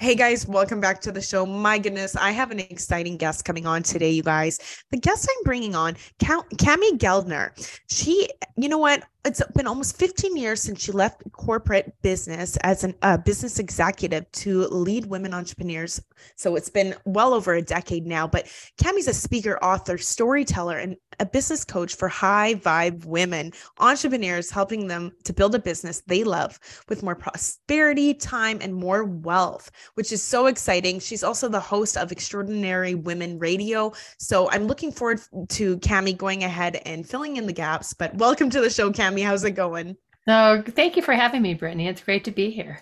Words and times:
Hey 0.00 0.14
guys, 0.14 0.46
welcome 0.46 0.80
back 0.80 1.00
to 1.00 1.10
the 1.10 1.20
show. 1.20 1.44
My 1.44 1.76
goodness, 1.76 2.14
I 2.14 2.30
have 2.30 2.52
an 2.52 2.60
exciting 2.60 3.16
guest 3.16 3.44
coming 3.44 3.66
on 3.66 3.82
today, 3.82 4.12
you 4.12 4.22
guys. 4.22 4.60
The 4.92 4.96
guest 4.96 5.28
I'm 5.28 5.42
bringing 5.42 5.74
on, 5.74 5.96
Kami 6.20 6.92
Guildner. 6.92 7.50
She, 7.90 8.28
you 8.56 8.68
know 8.68 8.78
what? 8.78 9.02
It's 9.28 9.42
been 9.54 9.66
almost 9.66 9.98
15 9.98 10.38
years 10.38 10.62
since 10.62 10.80
she 10.80 10.90
left 10.90 11.20
corporate 11.32 11.92
business 12.00 12.56
as 12.62 12.82
a 12.82 12.94
uh, 13.02 13.18
business 13.18 13.58
executive 13.58 14.24
to 14.32 14.62
lead 14.68 15.04
women 15.04 15.34
entrepreneurs. 15.34 16.00
So 16.36 16.56
it's 16.56 16.70
been 16.70 16.94
well 17.04 17.34
over 17.34 17.52
a 17.52 17.60
decade 17.60 18.06
now. 18.06 18.26
But 18.26 18.50
Kami's 18.82 19.06
a 19.06 19.12
speaker, 19.12 19.62
author, 19.62 19.98
storyteller, 19.98 20.78
and 20.78 20.96
a 21.20 21.26
business 21.26 21.64
coach 21.64 21.96
for 21.96 22.08
high 22.08 22.54
vibe 22.54 23.04
women 23.04 23.52
entrepreneurs, 23.78 24.50
helping 24.50 24.86
them 24.86 25.12
to 25.24 25.32
build 25.32 25.54
a 25.54 25.58
business 25.58 26.02
they 26.06 26.24
love 26.24 26.58
with 26.88 27.02
more 27.02 27.14
prosperity, 27.14 28.14
time, 28.14 28.58
and 28.62 28.74
more 28.74 29.04
wealth, 29.04 29.70
which 29.94 30.12
is 30.12 30.22
so 30.22 30.46
exciting. 30.46 31.00
She's 31.00 31.24
also 31.24 31.48
the 31.48 31.60
host 31.60 31.96
of 31.96 32.12
Extraordinary 32.12 32.94
Women 32.94 33.38
Radio. 33.38 33.92
So 34.18 34.48
I'm 34.50 34.66
looking 34.66 34.92
forward 34.92 35.20
to 35.50 35.78
Kami 35.80 36.12
going 36.12 36.44
ahead 36.44 36.80
and 36.86 37.06
filling 37.06 37.36
in 37.36 37.46
the 37.46 37.52
gaps. 37.52 37.92
But 37.92 38.14
welcome 38.14 38.48
to 38.50 38.60
the 38.60 38.70
show, 38.70 38.90
How's 39.22 39.44
it 39.44 39.52
going? 39.52 39.96
No, 40.26 40.62
thank 40.66 40.96
you 40.96 41.02
for 41.02 41.14
having 41.14 41.42
me, 41.42 41.54
Brittany. 41.54 41.88
It's 41.88 42.02
great 42.02 42.24
to 42.24 42.30
be 42.30 42.50
here. 42.50 42.80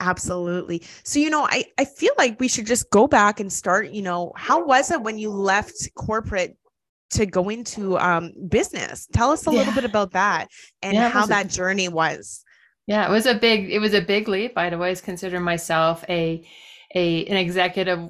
Absolutely. 0.00 0.82
So, 1.02 1.18
you 1.18 1.30
know, 1.30 1.46
I, 1.48 1.64
I 1.76 1.84
feel 1.84 2.12
like 2.18 2.38
we 2.38 2.48
should 2.48 2.66
just 2.66 2.90
go 2.90 3.06
back 3.08 3.40
and 3.40 3.52
start, 3.52 3.90
you 3.90 4.02
know, 4.02 4.32
how 4.36 4.64
was 4.64 4.90
it 4.90 5.02
when 5.02 5.18
you 5.18 5.30
left 5.30 5.74
corporate 5.96 6.56
to 7.10 7.26
go 7.26 7.48
into 7.48 7.98
um, 7.98 8.32
business? 8.48 9.08
Tell 9.12 9.30
us 9.30 9.46
a 9.46 9.50
yeah. 9.50 9.58
little 9.58 9.74
bit 9.74 9.84
about 9.84 10.12
that 10.12 10.48
and 10.82 10.94
yeah, 10.94 11.08
how 11.08 11.26
that 11.26 11.46
a, 11.46 11.48
journey 11.48 11.88
was. 11.88 12.44
Yeah, 12.86 13.08
it 13.08 13.10
was 13.10 13.26
a 13.26 13.34
big, 13.34 13.70
it 13.70 13.80
was 13.80 13.94
a 13.94 14.00
big 14.00 14.28
leap. 14.28 14.52
I'd 14.56 14.74
always 14.74 15.00
consider 15.00 15.40
myself 15.40 16.04
a, 16.08 16.46
a, 16.94 17.26
an 17.26 17.36
executive 17.36 18.08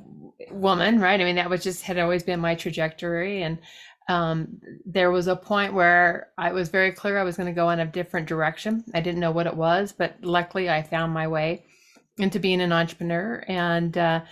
woman, 0.51 1.01
right? 1.01 1.21
I 1.21 1.25
mean, 1.25 1.37
that 1.37 1.51
was 1.51 1.63
just, 1.63 1.83
had 1.83 1.99
always 1.99 2.23
been 2.23 2.41
my 2.41 2.55
trajectory. 2.55 3.43
And 3.43 3.59
um, 4.09 4.61
there 4.87 5.11
was 5.11 5.27
a 5.27 5.37
point 5.37 5.75
where 5.75 6.29
I 6.39 6.53
was 6.53 6.71
very 6.71 6.93
clear 6.93 7.19
I 7.19 7.25
was 7.25 7.37
going 7.37 7.47
to 7.47 7.53
go 7.53 7.71
in 7.71 7.81
a 7.81 7.87
different 7.87 8.27
direction. 8.27 8.85
I 8.95 9.01
didn't 9.01 9.21
know 9.21 9.31
what 9.31 9.47
it 9.47 9.57
was, 9.57 9.93
but 9.93 10.17
luckily 10.23 10.71
I 10.71 10.83
found 10.83 11.13
my 11.13 11.29
way 11.29 11.65
into 12.19 12.41
being 12.41 12.61
an 12.61 12.73
entrepreneur, 12.73 13.45
and 13.47 13.97
uh, 13.97 14.23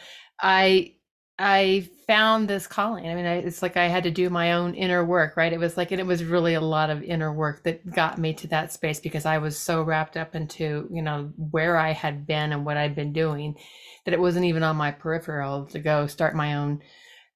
I 0.41 0.94
I 1.38 1.88
found 2.06 2.48
this 2.48 2.66
calling. 2.66 3.06
I 3.08 3.14
mean, 3.14 3.27
I, 3.27 3.34
it's 3.36 3.60
like 3.60 3.77
I 3.77 3.88
had 3.88 4.04
to 4.04 4.10
do 4.10 4.30
my 4.30 4.52
own 4.52 4.74
inner 4.74 5.04
work, 5.04 5.36
right? 5.36 5.52
It 5.52 5.58
was 5.58 5.77
like, 5.77 5.91
and 5.91 6.00
it 6.00 6.06
was 6.06 6.24
really 6.24 6.54
a 6.54 6.60
lot 6.60 6.88
of 6.88 7.02
inner 7.02 7.32
work 7.32 7.62
that 7.64 7.91
got 7.91 8.19
me 8.19 8.32
to 8.34 8.47
that 8.48 8.72
space 8.72 9.00
because 9.00 9.27
I 9.27 9.38
was 9.38 9.58
so 9.58 9.82
wrapped 9.82 10.16
up 10.16 10.34
into, 10.34 10.88
you 10.91 11.02
know, 11.02 11.32
where 11.36 11.77
I 11.77 11.92
had 11.92 12.27
been 12.27 12.52
and 12.52 12.64
what 12.64 12.78
I'd 12.78 12.94
been 12.94 13.12
doing 13.12 13.56
that 14.04 14.14
it 14.14 14.20
wasn't 14.20 14.47
even 14.47 14.62
on 14.62 14.77
my 14.77 14.92
peripheral 14.92 15.66
to 15.66 15.78
go 15.78 16.06
start 16.06 16.34
my 16.34 16.54
own 16.54 16.80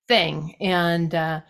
thing. 0.09 0.57
And 0.61 1.15
uh, 1.15 1.41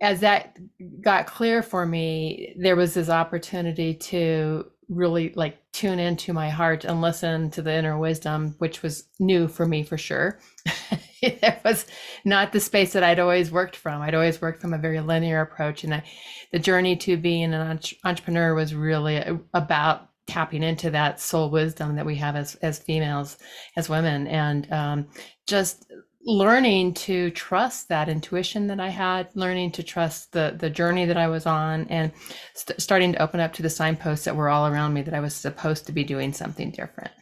as 0.00 0.20
that 0.20 0.56
got 1.00 1.26
clear 1.26 1.62
for 1.62 1.84
me, 1.84 2.54
there 2.58 2.76
was 2.76 2.94
this 2.94 3.08
opportunity 3.08 3.94
to 3.94 4.64
really 4.88 5.32
like 5.34 5.58
tune 5.72 5.98
into 5.98 6.32
my 6.32 6.48
heart 6.48 6.84
and 6.84 7.00
listen 7.00 7.50
to 7.50 7.62
the 7.62 7.74
inner 7.74 7.98
wisdom, 7.98 8.54
which 8.58 8.82
was 8.82 9.04
new 9.18 9.48
for 9.48 9.66
me 9.66 9.82
for 9.82 9.98
sure. 9.98 10.40
it 11.22 11.60
was 11.64 11.86
not 12.24 12.52
the 12.52 12.60
space 12.60 12.92
that 12.92 13.02
I'd 13.02 13.18
always 13.18 13.50
worked 13.50 13.76
from. 13.76 14.00
I'd 14.00 14.14
always 14.14 14.40
worked 14.40 14.60
from 14.60 14.72
a 14.72 14.78
very 14.78 15.00
linear 15.00 15.40
approach, 15.40 15.84
and 15.84 15.94
I, 15.94 16.04
the 16.52 16.58
journey 16.58 16.96
to 16.96 17.16
being 17.16 17.52
an 17.52 17.80
entrepreneur 18.04 18.54
was 18.54 18.74
really 18.74 19.22
about 19.52 20.08
tapping 20.26 20.62
into 20.62 20.90
that 20.90 21.20
soul 21.20 21.50
wisdom 21.50 21.96
that 21.96 22.06
we 22.06 22.14
have 22.16 22.36
as 22.36 22.54
as 22.56 22.78
females, 22.78 23.38
as 23.76 23.88
women, 23.88 24.26
and 24.26 24.70
um, 24.72 25.08
just 25.46 25.90
learning 26.22 26.94
to 26.94 27.30
trust 27.30 27.88
that 27.88 28.08
intuition 28.08 28.66
that 28.66 28.80
I 28.80 28.88
had, 28.88 29.28
learning 29.34 29.72
to 29.72 29.82
trust 29.82 30.32
the 30.32 30.56
the 30.58 30.70
journey 30.70 31.06
that 31.06 31.16
I 31.16 31.28
was 31.28 31.46
on, 31.46 31.86
and 31.88 32.12
st- 32.54 32.80
starting 32.80 33.12
to 33.12 33.22
open 33.22 33.40
up 33.40 33.52
to 33.54 33.62
the 33.62 33.70
signposts 33.70 34.24
that 34.24 34.36
were 34.36 34.48
all 34.48 34.66
around 34.66 34.94
me 34.94 35.02
that 35.02 35.14
I 35.14 35.20
was 35.20 35.34
supposed 35.34 35.86
to 35.86 35.92
be 35.92 36.04
doing 36.04 36.32
something 36.32 36.70
different. 36.70 37.12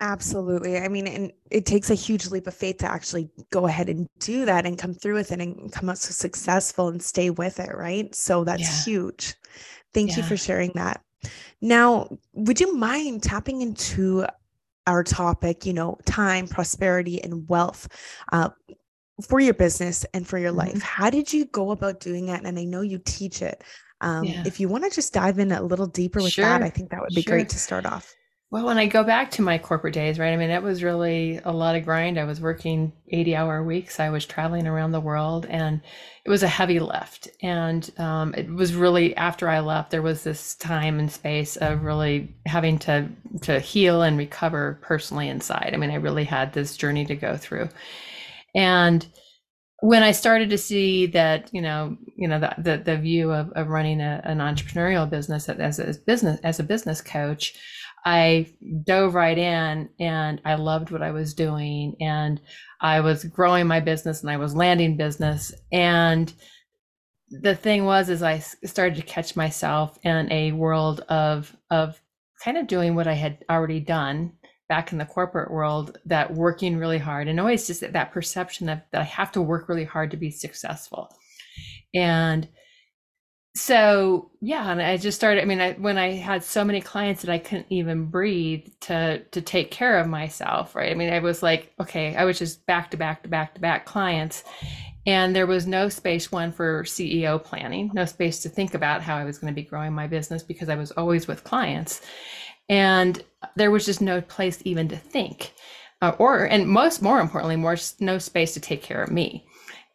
Absolutely. 0.00 0.76
I 0.76 0.88
mean, 0.88 1.06
and 1.06 1.32
it 1.50 1.64
takes 1.64 1.88
a 1.88 1.94
huge 1.94 2.26
leap 2.26 2.46
of 2.46 2.54
faith 2.54 2.78
to 2.78 2.90
actually 2.90 3.30
go 3.50 3.66
ahead 3.66 3.88
and 3.88 4.06
do 4.18 4.44
that 4.44 4.66
and 4.66 4.78
come 4.78 4.92
through 4.92 5.14
with 5.14 5.32
it 5.32 5.40
and 5.40 5.72
come 5.72 5.88
out 5.88 5.96
so 5.96 6.10
successful 6.10 6.88
and 6.88 7.02
stay 7.02 7.30
with 7.30 7.58
it, 7.58 7.74
right? 7.74 8.14
So 8.14 8.44
that's 8.44 8.86
yeah. 8.86 8.92
huge. 8.92 9.34
Thank 9.94 10.10
yeah. 10.10 10.16
you 10.18 10.22
for 10.24 10.36
sharing 10.36 10.72
that. 10.74 11.00
Now, 11.62 12.08
would 12.34 12.60
you 12.60 12.76
mind 12.76 13.22
tapping 13.22 13.62
into 13.62 14.26
our 14.86 15.02
topic, 15.02 15.64
you 15.66 15.72
know, 15.72 15.98
time, 16.06 16.46
prosperity, 16.46 17.22
and 17.22 17.48
wealth 17.48 17.88
uh, 18.32 18.50
for 19.26 19.40
your 19.40 19.54
business 19.54 20.04
and 20.14 20.26
for 20.26 20.38
your 20.38 20.50
mm-hmm. 20.50 20.58
life. 20.58 20.82
How 20.82 21.10
did 21.10 21.32
you 21.32 21.46
go 21.46 21.70
about 21.70 22.00
doing 22.00 22.26
that? 22.26 22.44
And 22.44 22.58
I 22.58 22.64
know 22.64 22.80
you 22.80 23.00
teach 23.04 23.42
it. 23.42 23.62
Um, 24.00 24.24
yeah. 24.24 24.42
If 24.44 24.60
you 24.60 24.68
want 24.68 24.84
to 24.84 24.90
just 24.90 25.12
dive 25.12 25.38
in 25.38 25.52
a 25.52 25.62
little 25.62 25.86
deeper 25.86 26.20
with 26.20 26.32
sure. 26.32 26.44
that, 26.44 26.62
I 26.62 26.68
think 26.68 26.90
that 26.90 27.00
would 27.00 27.14
be 27.14 27.22
sure. 27.22 27.34
great 27.34 27.48
to 27.50 27.58
start 27.58 27.86
off. 27.86 28.12
Well, 28.54 28.66
when 28.66 28.78
I 28.78 28.86
go 28.86 29.02
back 29.02 29.32
to 29.32 29.42
my 29.42 29.58
corporate 29.58 29.94
days, 29.94 30.16
right? 30.16 30.32
I 30.32 30.36
mean, 30.36 30.50
it 30.50 30.62
was 30.62 30.84
really 30.84 31.40
a 31.44 31.50
lot 31.50 31.74
of 31.74 31.84
grind. 31.84 32.20
I 32.20 32.22
was 32.22 32.40
working 32.40 32.92
80 33.08 33.34
hour 33.34 33.64
weeks. 33.64 33.98
I 33.98 34.10
was 34.10 34.24
traveling 34.24 34.68
around 34.68 34.92
the 34.92 35.00
world 35.00 35.44
and 35.46 35.80
it 36.24 36.30
was 36.30 36.44
a 36.44 36.46
heavy 36.46 36.78
lift. 36.78 37.26
And 37.42 37.90
um, 37.98 38.32
it 38.34 38.48
was 38.48 38.76
really 38.76 39.16
after 39.16 39.48
I 39.48 39.58
left, 39.58 39.90
there 39.90 40.02
was 40.02 40.22
this 40.22 40.54
time 40.54 41.00
and 41.00 41.10
space 41.10 41.56
of 41.56 41.82
really 41.82 42.32
having 42.46 42.78
to, 42.78 43.08
to 43.40 43.58
heal 43.58 44.02
and 44.02 44.16
recover 44.16 44.78
personally 44.82 45.28
inside. 45.28 45.72
I 45.74 45.76
mean, 45.76 45.90
I 45.90 45.96
really 45.96 46.22
had 46.22 46.52
this 46.52 46.76
journey 46.76 47.04
to 47.06 47.16
go 47.16 47.36
through. 47.36 47.70
And 48.54 49.04
when 49.80 50.04
I 50.04 50.12
started 50.12 50.50
to 50.50 50.58
see 50.58 51.06
that, 51.06 51.50
you 51.52 51.60
know, 51.60 51.96
you 52.14 52.28
know, 52.28 52.38
the, 52.38 52.54
the, 52.58 52.76
the 52.76 52.98
view 52.98 53.32
of, 53.32 53.50
of 53.56 53.66
running 53.66 54.00
a, 54.00 54.20
an 54.22 54.38
entrepreneurial 54.38 55.10
business 55.10 55.48
as 55.48 55.80
a 55.80 55.92
business, 56.06 56.38
as 56.44 56.60
a 56.60 56.62
business 56.62 57.00
coach, 57.00 57.54
I 58.04 58.52
dove 58.84 59.14
right 59.14 59.36
in 59.36 59.88
and 59.98 60.40
I 60.44 60.56
loved 60.56 60.90
what 60.90 61.02
I 61.02 61.10
was 61.10 61.34
doing 61.34 61.96
and 62.00 62.40
I 62.80 63.00
was 63.00 63.24
growing 63.24 63.66
my 63.66 63.80
business 63.80 64.20
and 64.20 64.30
I 64.30 64.36
was 64.36 64.54
landing 64.54 64.96
business. 64.96 65.52
And 65.72 66.32
the 67.30 67.54
thing 67.54 67.84
was 67.84 68.10
is 68.10 68.22
I 68.22 68.38
started 68.38 68.96
to 68.96 69.02
catch 69.02 69.36
myself 69.36 69.98
in 70.02 70.30
a 70.30 70.52
world 70.52 71.00
of 71.08 71.56
of 71.70 72.00
kind 72.42 72.58
of 72.58 72.66
doing 72.66 72.94
what 72.94 73.06
I 73.06 73.14
had 73.14 73.44
already 73.50 73.80
done 73.80 74.32
back 74.68 74.92
in 74.92 74.98
the 74.98 75.06
corporate 75.06 75.50
world 75.50 75.98
that 76.04 76.34
working 76.34 76.76
really 76.76 76.98
hard 76.98 77.28
and 77.28 77.40
always 77.40 77.66
just 77.66 77.80
that 77.80 78.12
perception 78.12 78.68
of 78.68 78.80
that 78.92 79.00
I 79.00 79.04
have 79.04 79.32
to 79.32 79.42
work 79.42 79.68
really 79.68 79.84
hard 79.84 80.10
to 80.10 80.16
be 80.16 80.30
successful. 80.30 81.08
And 81.94 82.48
so 83.56 84.30
yeah 84.40 84.70
and 84.70 84.82
i 84.82 84.96
just 84.96 85.16
started 85.16 85.40
i 85.40 85.44
mean 85.44 85.60
I, 85.60 85.74
when 85.74 85.96
i 85.96 86.10
had 86.10 86.42
so 86.42 86.64
many 86.64 86.80
clients 86.80 87.22
that 87.22 87.30
i 87.30 87.38
couldn't 87.38 87.66
even 87.70 88.06
breathe 88.06 88.66
to 88.82 89.20
to 89.20 89.40
take 89.40 89.70
care 89.70 89.98
of 89.98 90.08
myself 90.08 90.74
right? 90.74 90.90
I 90.90 90.94
mean 90.94 91.12
i 91.12 91.20
was 91.20 91.40
like 91.40 91.72
okay 91.80 92.16
i 92.16 92.24
was 92.24 92.38
just 92.38 92.66
back 92.66 92.90
to 92.90 92.96
back 92.96 93.22
to 93.22 93.28
back 93.28 93.54
to 93.54 93.60
back 93.60 93.86
clients 93.86 94.42
and 95.06 95.36
there 95.36 95.46
was 95.46 95.68
no 95.68 95.88
space 95.88 96.32
one 96.32 96.50
for 96.50 96.82
ceo 96.82 97.42
planning 97.42 97.92
no 97.94 98.04
space 98.04 98.40
to 98.40 98.48
think 98.48 98.74
about 98.74 99.02
how 99.02 99.16
i 99.16 99.24
was 99.24 99.38
going 99.38 99.54
to 99.54 99.60
be 99.60 99.66
growing 99.66 99.92
my 99.92 100.08
business 100.08 100.42
because 100.42 100.68
i 100.68 100.74
was 100.74 100.90
always 100.92 101.28
with 101.28 101.44
clients 101.44 102.00
and 102.68 103.22
there 103.54 103.70
was 103.70 103.86
just 103.86 104.00
no 104.00 104.20
place 104.20 104.60
even 104.64 104.88
to 104.88 104.96
think 104.96 105.52
uh, 106.02 106.12
or 106.18 106.44
and 106.44 106.66
most 106.66 107.02
more 107.02 107.20
importantly 107.20 107.54
more 107.54 107.76
no 108.00 108.18
space 108.18 108.52
to 108.54 108.60
take 108.60 108.82
care 108.82 109.02
of 109.02 109.12
me 109.12 109.46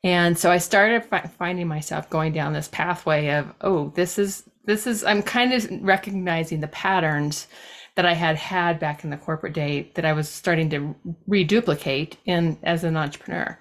and 0.04 0.38
so 0.38 0.52
i 0.52 0.58
started 0.58 1.04
fi- 1.06 1.30
finding 1.38 1.68
myself 1.68 2.10
going 2.10 2.34
down 2.34 2.54
this 2.54 2.68
pathway 2.70 3.30
of 3.30 3.54
oh 3.62 3.90
this 3.96 4.18
is 4.18 4.44
this 4.66 4.88
is 4.88 5.04
i'm 5.04 5.22
kind 5.22 5.54
of 5.54 5.68
recognizing 5.82 6.60
the 6.60 6.68
patterns 6.68 7.48
that 7.96 8.06
i 8.06 8.14
had 8.14 8.36
had 8.36 8.80
back 8.80 9.04
in 9.04 9.10
the 9.10 9.18
corporate 9.18 9.54
day 9.54 9.92
that 9.96 10.06
i 10.06 10.14
was 10.14 10.30
starting 10.30 10.70
to 10.70 10.96
reduplicate 11.28 12.18
in 12.26 12.58
as 12.64 12.84
an 12.84 12.96
entrepreneur 12.96 13.58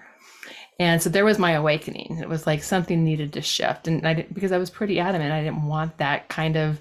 and 0.79 1.01
so 1.01 1.09
there 1.09 1.25
was 1.25 1.37
my 1.39 1.51
awakening 1.51 2.17
it 2.21 2.29
was 2.29 2.47
like 2.47 2.63
something 2.63 3.03
needed 3.03 3.33
to 3.33 3.41
shift 3.41 3.87
and 3.87 4.07
i 4.07 4.13
didn't 4.13 4.33
because 4.33 4.51
i 4.51 4.57
was 4.57 4.69
pretty 4.69 4.99
adamant 4.99 5.31
i 5.31 5.43
didn't 5.43 5.67
want 5.67 5.97
that 5.97 6.29
kind 6.29 6.55
of 6.55 6.79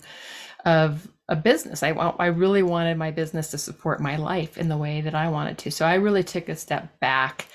of 0.64 1.08
a 1.28 1.36
business. 1.36 1.82
I 1.82 1.92
want 1.92 2.16
I 2.18 2.26
really 2.26 2.62
wanted 2.62 2.96
my 2.96 3.10
business 3.10 3.50
to 3.50 3.58
support 3.58 4.00
my 4.00 4.16
life 4.16 4.56
in 4.56 4.68
the 4.68 4.76
way 4.76 5.02
that 5.02 5.14
I 5.14 5.28
wanted 5.28 5.58
to. 5.58 5.70
So 5.70 5.84
I 5.84 5.94
really 5.94 6.24
took 6.24 6.48
a 6.48 6.56
step 6.56 6.98
back 7.00 7.46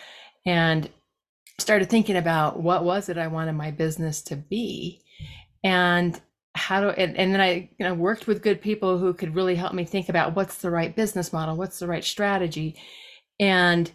and 0.46 0.90
started 1.60 1.90
thinking 1.90 2.18
about 2.18 2.62
what 2.62 2.84
was 2.84 3.10
it 3.10 3.18
I 3.18 3.28
wanted 3.28 3.54
my 3.54 3.72
business 3.72 4.22
to 4.24 4.36
be 4.36 5.02
and 5.64 6.20
how 6.56 6.82
do 6.82 6.90
and, 6.90 7.16
and 7.18 7.34
then 7.34 7.42
I 7.42 7.70
you 7.78 7.86
know 7.86 7.94
worked 7.94 8.28
with 8.28 8.44
good 8.44 8.62
people 8.62 8.98
who 8.98 9.14
could 9.14 9.36
really 9.36 9.56
help 9.56 9.74
me 9.74 9.86
think 9.86 10.10
about 10.10 10.36
what's 10.36 10.58
the 10.58 10.72
right 10.72 10.96
business 10.96 11.34
model, 11.34 11.56
what's 11.56 11.80
the 11.80 11.88
right 11.88 12.04
strategy. 12.04 12.76
And 13.40 13.92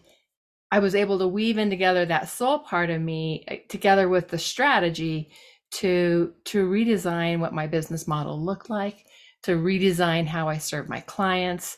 I 0.70 0.81
was 0.81 0.94
able 0.94 1.19
to 1.19 1.28
weave 1.28 1.58
in 1.58 1.70
together 1.70 2.05
that 2.06 2.28
soul 2.28 2.60
part 2.60 2.90
of 2.90 3.00
me 3.00 3.44
eh, 3.49 3.58
together 3.69 4.08
with 4.08 4.28
the 4.28 4.38
strategy 4.38 5.31
to 5.70 6.32
to 6.46 6.69
redesign 6.69 7.38
what 7.40 7.52
my 7.52 7.66
business 7.66 8.08
model 8.08 8.43
looked 8.43 8.70
like, 8.70 9.05
to 9.44 9.52
redesign 9.56 10.26
how 10.26 10.49
I 10.49 10.58
serve 10.58 10.88
my 10.88 11.00
clients 11.00 11.76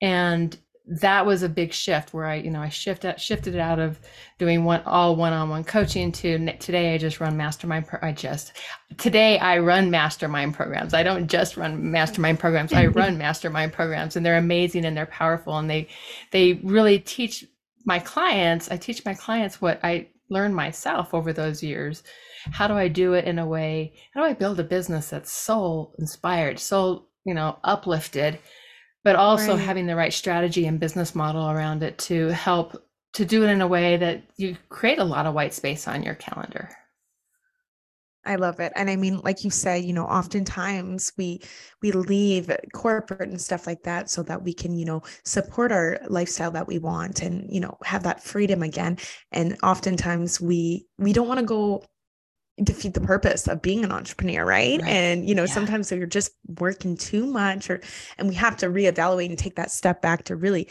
and 0.00 0.56
that 0.90 1.24
was 1.24 1.44
a 1.44 1.48
big 1.48 1.72
shift 1.72 2.12
where 2.12 2.26
I, 2.26 2.34
you 2.36 2.50
know, 2.50 2.60
I 2.60 2.68
shifted 2.68 3.20
shifted 3.20 3.56
out 3.56 3.78
of 3.78 4.00
doing 4.38 4.64
one 4.64 4.82
all 4.84 5.14
one-on-one 5.14 5.62
coaching 5.62 6.10
to 6.10 6.52
today 6.56 6.92
I 6.94 6.98
just 6.98 7.20
run 7.20 7.36
mastermind. 7.36 7.86
Pro- 7.86 8.00
I 8.02 8.10
just 8.10 8.54
today 8.98 9.38
I 9.38 9.58
run 9.58 9.90
mastermind 9.90 10.54
programs. 10.54 10.92
I 10.92 11.04
don't 11.04 11.28
just 11.28 11.56
run 11.56 11.92
mastermind 11.92 12.40
programs. 12.40 12.72
I 12.72 12.86
run 12.86 13.16
mastermind 13.26 13.72
programs, 13.72 14.16
and 14.16 14.26
they're 14.26 14.36
amazing 14.36 14.84
and 14.84 14.96
they're 14.96 15.06
powerful, 15.06 15.56
and 15.58 15.70
they 15.70 15.86
they 16.32 16.54
really 16.64 16.98
teach 16.98 17.44
my 17.84 18.00
clients. 18.00 18.68
I 18.68 18.76
teach 18.76 19.04
my 19.04 19.14
clients 19.14 19.60
what 19.60 19.78
I 19.84 20.08
learned 20.28 20.56
myself 20.56 21.14
over 21.14 21.32
those 21.32 21.62
years. 21.62 22.02
How 22.50 22.66
do 22.66 22.74
I 22.74 22.88
do 22.88 23.12
it 23.12 23.26
in 23.26 23.38
a 23.38 23.46
way? 23.46 23.94
How 24.12 24.22
do 24.22 24.26
I 24.26 24.32
build 24.32 24.58
a 24.58 24.64
business 24.64 25.10
that's 25.10 25.30
soul 25.30 25.94
inspired, 26.00 26.58
so 26.58 27.06
you 27.24 27.34
know, 27.34 27.58
uplifted? 27.62 28.40
But 29.04 29.16
also 29.16 29.54
right. 29.54 29.64
having 29.64 29.86
the 29.86 29.96
right 29.96 30.12
strategy 30.12 30.66
and 30.66 30.80
business 30.80 31.14
model 31.14 31.50
around 31.50 31.82
it 31.82 31.96
to 31.98 32.28
help 32.28 32.82
to 33.12 33.24
do 33.24 33.42
it 33.44 33.48
in 33.48 33.60
a 33.60 33.66
way 33.66 33.96
that 33.96 34.22
you 34.36 34.56
create 34.68 34.98
a 34.98 35.04
lot 35.04 35.26
of 35.26 35.34
white 35.34 35.54
space 35.54 35.88
on 35.88 36.02
your 36.02 36.14
calendar. 36.14 36.68
I 38.26 38.36
love 38.36 38.60
it. 38.60 38.72
And 38.76 38.90
I 38.90 38.96
mean, 38.96 39.18
like 39.20 39.44
you 39.44 39.50
said, 39.50 39.82
you 39.82 39.94
know, 39.94 40.04
oftentimes 40.04 41.10
we 41.16 41.40
we 41.82 41.90
leave 41.90 42.54
corporate 42.74 43.30
and 43.30 43.40
stuff 43.40 43.66
like 43.66 43.82
that 43.84 44.10
so 44.10 44.22
that 44.24 44.42
we 44.42 44.52
can, 44.52 44.76
you 44.76 44.84
know, 44.84 45.02
support 45.24 45.72
our 45.72 45.98
lifestyle 46.08 46.50
that 46.50 46.68
we 46.68 46.78
want 46.78 47.22
and, 47.22 47.46
you 47.50 47.60
know, 47.60 47.78
have 47.82 48.02
that 48.02 48.22
freedom 48.22 48.62
again. 48.62 48.98
And 49.32 49.56
oftentimes 49.62 50.38
we 50.38 50.86
we 50.98 51.14
don't 51.14 51.28
want 51.28 51.40
to 51.40 51.46
go 51.46 51.82
defeat 52.62 52.94
the 52.94 53.00
purpose 53.00 53.48
of 53.48 53.62
being 53.62 53.84
an 53.84 53.92
entrepreneur 53.92 54.44
right, 54.44 54.80
right. 54.80 54.90
and 54.90 55.28
you 55.28 55.34
know 55.34 55.44
yeah. 55.44 55.52
sometimes 55.52 55.90
you're 55.90 56.06
just 56.06 56.32
working 56.58 56.96
too 56.96 57.26
much 57.26 57.70
or 57.70 57.80
and 58.18 58.28
we 58.28 58.34
have 58.34 58.56
to 58.56 58.66
reevaluate 58.66 59.28
and 59.28 59.38
take 59.38 59.56
that 59.56 59.70
step 59.70 60.02
back 60.02 60.24
to 60.24 60.36
really 60.36 60.68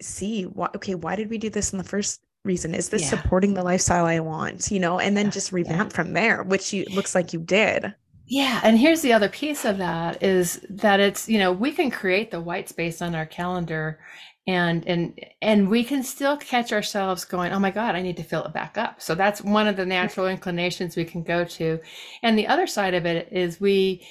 see 0.00 0.44
what 0.44 0.74
okay 0.74 0.94
why 0.94 1.16
did 1.16 1.30
we 1.30 1.38
do 1.38 1.50
this 1.50 1.72
in 1.72 1.78
the 1.78 1.84
first 1.84 2.22
reason 2.44 2.74
is 2.74 2.90
this 2.90 3.02
yeah. 3.02 3.08
supporting 3.08 3.54
the 3.54 3.62
lifestyle 3.62 4.06
i 4.06 4.20
want 4.20 4.70
you 4.70 4.78
know 4.78 4.98
and 4.98 5.16
then 5.16 5.26
yeah. 5.26 5.32
just 5.32 5.52
revamp 5.52 5.92
from 5.92 6.12
there 6.12 6.42
which 6.44 6.72
you 6.72 6.84
looks 6.94 7.14
like 7.14 7.32
you 7.32 7.40
did 7.40 7.94
yeah 8.26 8.60
and 8.62 8.78
here's 8.78 9.02
the 9.02 9.12
other 9.12 9.28
piece 9.28 9.64
of 9.64 9.78
that 9.78 10.22
is 10.22 10.64
that 10.68 11.00
it's 11.00 11.28
you 11.28 11.38
know 11.38 11.50
we 11.50 11.72
can 11.72 11.90
create 11.90 12.30
the 12.30 12.40
white 12.40 12.68
space 12.68 13.02
on 13.02 13.14
our 13.14 13.26
calendar 13.26 13.98
and 14.46 14.86
and 14.86 15.18
and 15.42 15.68
we 15.68 15.82
can 15.82 16.02
still 16.02 16.36
catch 16.36 16.72
ourselves 16.72 17.24
going 17.24 17.52
oh 17.52 17.58
my 17.58 17.70
god 17.70 17.96
i 17.96 18.02
need 18.02 18.16
to 18.16 18.22
fill 18.22 18.44
it 18.44 18.52
back 18.52 18.78
up. 18.78 19.00
So 19.00 19.14
that's 19.14 19.42
one 19.42 19.66
of 19.66 19.76
the 19.76 19.86
natural 19.86 20.28
inclinations 20.28 20.96
we 20.96 21.04
can 21.04 21.22
go 21.22 21.44
to. 21.44 21.80
And 22.22 22.38
the 22.38 22.46
other 22.46 22.66
side 22.66 22.94
of 22.94 23.06
it 23.06 23.28
is 23.32 23.60
we 23.60 24.06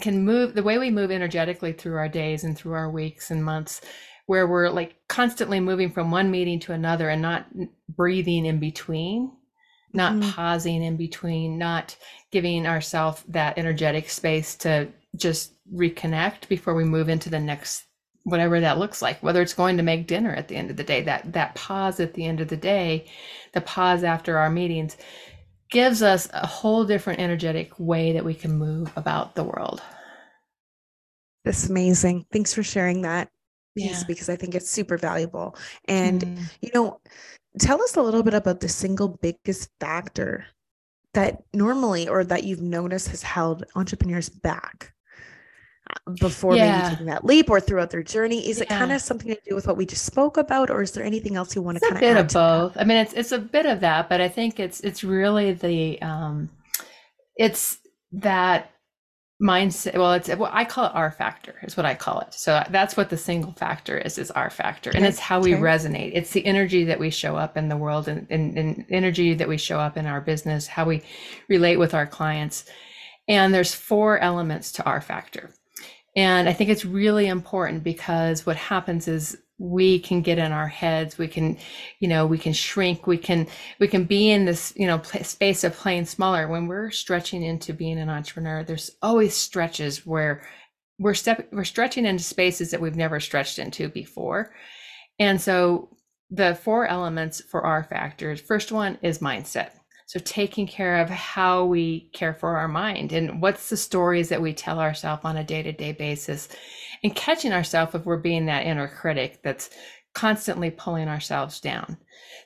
can 0.00 0.24
move 0.24 0.54
the 0.54 0.62
way 0.62 0.78
we 0.78 0.90
move 0.90 1.10
energetically 1.10 1.72
through 1.72 1.96
our 1.96 2.08
days 2.08 2.44
and 2.44 2.56
through 2.56 2.74
our 2.74 2.90
weeks 2.90 3.30
and 3.30 3.44
months 3.44 3.80
where 4.26 4.46
we're 4.46 4.70
like 4.70 4.96
constantly 5.08 5.60
moving 5.60 5.90
from 5.90 6.10
one 6.10 6.30
meeting 6.30 6.58
to 6.58 6.72
another 6.72 7.10
and 7.10 7.22
not 7.22 7.46
breathing 7.88 8.46
in 8.46 8.58
between 8.58 9.30
not 9.92 10.14
mm-hmm. 10.14 10.30
pausing 10.30 10.82
in 10.82 10.96
between 10.96 11.56
not 11.56 11.96
giving 12.32 12.66
ourselves 12.66 13.22
that 13.28 13.56
energetic 13.56 14.10
space 14.10 14.56
to 14.56 14.88
just 15.14 15.52
reconnect 15.72 16.48
before 16.48 16.74
we 16.74 16.84
move 16.84 17.08
into 17.08 17.30
the 17.30 17.38
next 17.38 17.84
whatever 18.24 18.58
that 18.60 18.78
looks 18.78 19.00
like 19.02 19.22
whether 19.22 19.40
it's 19.40 19.54
going 19.54 19.76
to 19.76 19.82
make 19.82 20.06
dinner 20.06 20.34
at 20.34 20.48
the 20.48 20.56
end 20.56 20.70
of 20.70 20.76
the 20.76 20.84
day 20.84 21.02
that 21.02 21.32
that 21.32 21.54
pause 21.54 22.00
at 22.00 22.14
the 22.14 22.24
end 22.24 22.40
of 22.40 22.48
the 22.48 22.56
day 22.56 23.06
the 23.52 23.60
pause 23.60 24.02
after 24.02 24.38
our 24.38 24.50
meetings 24.50 24.96
gives 25.70 26.02
us 26.02 26.28
a 26.32 26.46
whole 26.46 26.84
different 26.84 27.20
energetic 27.20 27.78
way 27.78 28.12
that 28.12 28.24
we 28.24 28.34
can 28.34 28.58
move 28.58 28.90
about 28.96 29.34
the 29.34 29.44
world 29.44 29.82
that's 31.44 31.68
amazing 31.68 32.24
thanks 32.32 32.52
for 32.54 32.62
sharing 32.62 33.02
that 33.02 33.30
piece 33.76 34.00
yeah. 34.00 34.04
because 34.08 34.28
i 34.28 34.36
think 34.36 34.54
it's 34.54 34.70
super 34.70 34.96
valuable 34.96 35.54
and 35.86 36.22
mm. 36.22 36.42
you 36.62 36.70
know 36.74 37.00
tell 37.58 37.80
us 37.82 37.96
a 37.96 38.02
little 38.02 38.22
bit 38.22 38.34
about 38.34 38.60
the 38.60 38.68
single 38.68 39.08
biggest 39.08 39.68
factor 39.80 40.46
that 41.12 41.42
normally 41.52 42.08
or 42.08 42.24
that 42.24 42.44
you've 42.44 42.62
noticed 42.62 43.08
has 43.08 43.22
held 43.22 43.64
entrepreneurs 43.76 44.28
back 44.28 44.93
before 46.20 46.56
yeah. 46.56 46.76
maybe 46.76 46.90
taking 46.90 47.06
that 47.06 47.24
leap 47.24 47.50
or 47.50 47.60
throughout 47.60 47.90
their 47.90 48.02
journey? 48.02 48.48
Is 48.48 48.58
yeah. 48.58 48.64
it 48.64 48.68
kind 48.68 48.92
of 48.92 49.00
something 49.00 49.34
to 49.34 49.40
do 49.48 49.54
with 49.54 49.66
what 49.66 49.76
we 49.76 49.86
just 49.86 50.04
spoke 50.04 50.36
about, 50.36 50.70
or 50.70 50.82
is 50.82 50.92
there 50.92 51.04
anything 51.04 51.36
else 51.36 51.54
you 51.54 51.62
want 51.62 51.78
to 51.78 51.80
kind 51.80 51.96
of 51.96 52.02
It's 52.02 52.10
A 52.10 52.14
bit 52.14 52.20
of 52.20 52.32
both? 52.32 52.76
I 52.80 52.84
mean, 52.84 52.98
it's 52.98 53.12
it's 53.12 53.32
a 53.32 53.38
bit 53.38 53.66
of 53.66 53.80
that, 53.80 54.08
but 54.08 54.20
I 54.20 54.28
think 54.28 54.60
it's 54.60 54.80
it's 54.80 55.04
really 55.04 55.52
the 55.52 56.00
um, 56.02 56.50
it's 57.36 57.78
that 58.12 58.70
mindset. 59.42 59.94
Well, 59.96 60.12
it's 60.12 60.28
well, 60.28 60.50
I 60.52 60.64
call 60.64 60.86
it 60.86 60.92
R 60.94 61.10
factor. 61.10 61.56
Is 61.62 61.76
what 61.76 61.86
I 61.86 61.94
call 61.94 62.20
it. 62.20 62.34
So 62.34 62.62
that's 62.70 62.96
what 62.96 63.10
the 63.10 63.16
single 63.16 63.52
factor 63.52 63.98
is. 63.98 64.18
Is 64.18 64.30
R 64.30 64.50
factor, 64.50 64.90
okay. 64.90 64.98
and 64.98 65.06
it's 65.06 65.18
how 65.18 65.40
we 65.40 65.54
okay. 65.54 65.62
resonate. 65.62 66.12
It's 66.14 66.30
the 66.30 66.44
energy 66.46 66.84
that 66.84 67.00
we 67.00 67.10
show 67.10 67.36
up 67.36 67.56
in 67.56 67.68
the 67.68 67.76
world, 67.76 68.08
and, 68.08 68.26
and, 68.30 68.56
and 68.58 68.84
energy 68.90 69.34
that 69.34 69.48
we 69.48 69.56
show 69.56 69.78
up 69.78 69.96
in 69.96 70.06
our 70.06 70.20
business, 70.20 70.66
how 70.66 70.84
we 70.84 71.02
relate 71.48 71.76
with 71.76 71.94
our 71.94 72.06
clients. 72.06 72.64
And 73.26 73.54
there's 73.54 73.74
four 73.74 74.18
elements 74.18 74.72
to 74.72 74.84
R 74.84 75.00
factor. 75.00 75.50
And 76.16 76.48
I 76.48 76.52
think 76.52 76.70
it's 76.70 76.84
really 76.84 77.26
important 77.26 77.82
because 77.82 78.46
what 78.46 78.56
happens 78.56 79.08
is 79.08 79.36
we 79.58 80.00
can 80.00 80.20
get 80.20 80.36
in 80.36 80.50
our 80.50 80.66
heads 80.66 81.16
we 81.16 81.28
can 81.28 81.56
you 82.00 82.08
know 82.08 82.26
we 82.26 82.36
can 82.36 82.52
shrink 82.52 83.06
we 83.06 83.16
can 83.16 83.46
we 83.78 83.86
can 83.86 84.02
be 84.02 84.28
in 84.28 84.44
this 84.44 84.72
you 84.76 84.84
know 84.84 85.00
space 85.02 85.64
of 85.64 85.74
playing 85.74 86.04
smaller. 86.04 86.48
When 86.48 86.66
we're 86.66 86.90
stretching 86.90 87.42
into 87.42 87.72
being 87.72 87.98
an 87.98 88.10
entrepreneur 88.10 88.64
there's 88.64 88.90
always 89.02 89.34
stretches 89.34 90.04
where 90.06 90.42
we're 90.98 91.14
step 91.14 91.48
we're 91.52 91.64
stretching 91.64 92.06
into 92.06 92.24
spaces 92.24 92.70
that 92.70 92.80
we've 92.80 92.96
never 92.96 93.20
stretched 93.20 93.58
into 93.58 93.88
before. 93.88 94.52
And 95.18 95.40
so 95.40 95.90
the 96.30 96.54
four 96.56 96.86
elements 96.86 97.40
for 97.40 97.64
R 97.64 97.84
factors 97.84 98.40
first 98.40 98.72
one 98.72 98.98
is 99.02 99.18
mindset 99.18 99.70
so 100.06 100.20
taking 100.20 100.66
care 100.66 101.00
of 101.00 101.08
how 101.08 101.64
we 101.64 102.10
care 102.12 102.34
for 102.34 102.56
our 102.56 102.68
mind 102.68 103.12
and 103.12 103.40
what's 103.40 103.68
the 103.70 103.76
stories 103.76 104.28
that 104.28 104.42
we 104.42 104.52
tell 104.52 104.78
ourselves 104.78 105.24
on 105.24 105.36
a 105.36 105.44
day-to-day 105.44 105.92
basis 105.92 106.48
and 107.02 107.14
catching 107.14 107.52
ourselves 107.52 107.94
if 107.94 108.04
we're 108.04 108.16
being 108.16 108.46
that 108.46 108.66
inner 108.66 108.88
critic 108.88 109.40
that's 109.42 109.70
constantly 110.14 110.70
pulling 110.70 111.08
ourselves 111.08 111.60
down. 111.60 111.96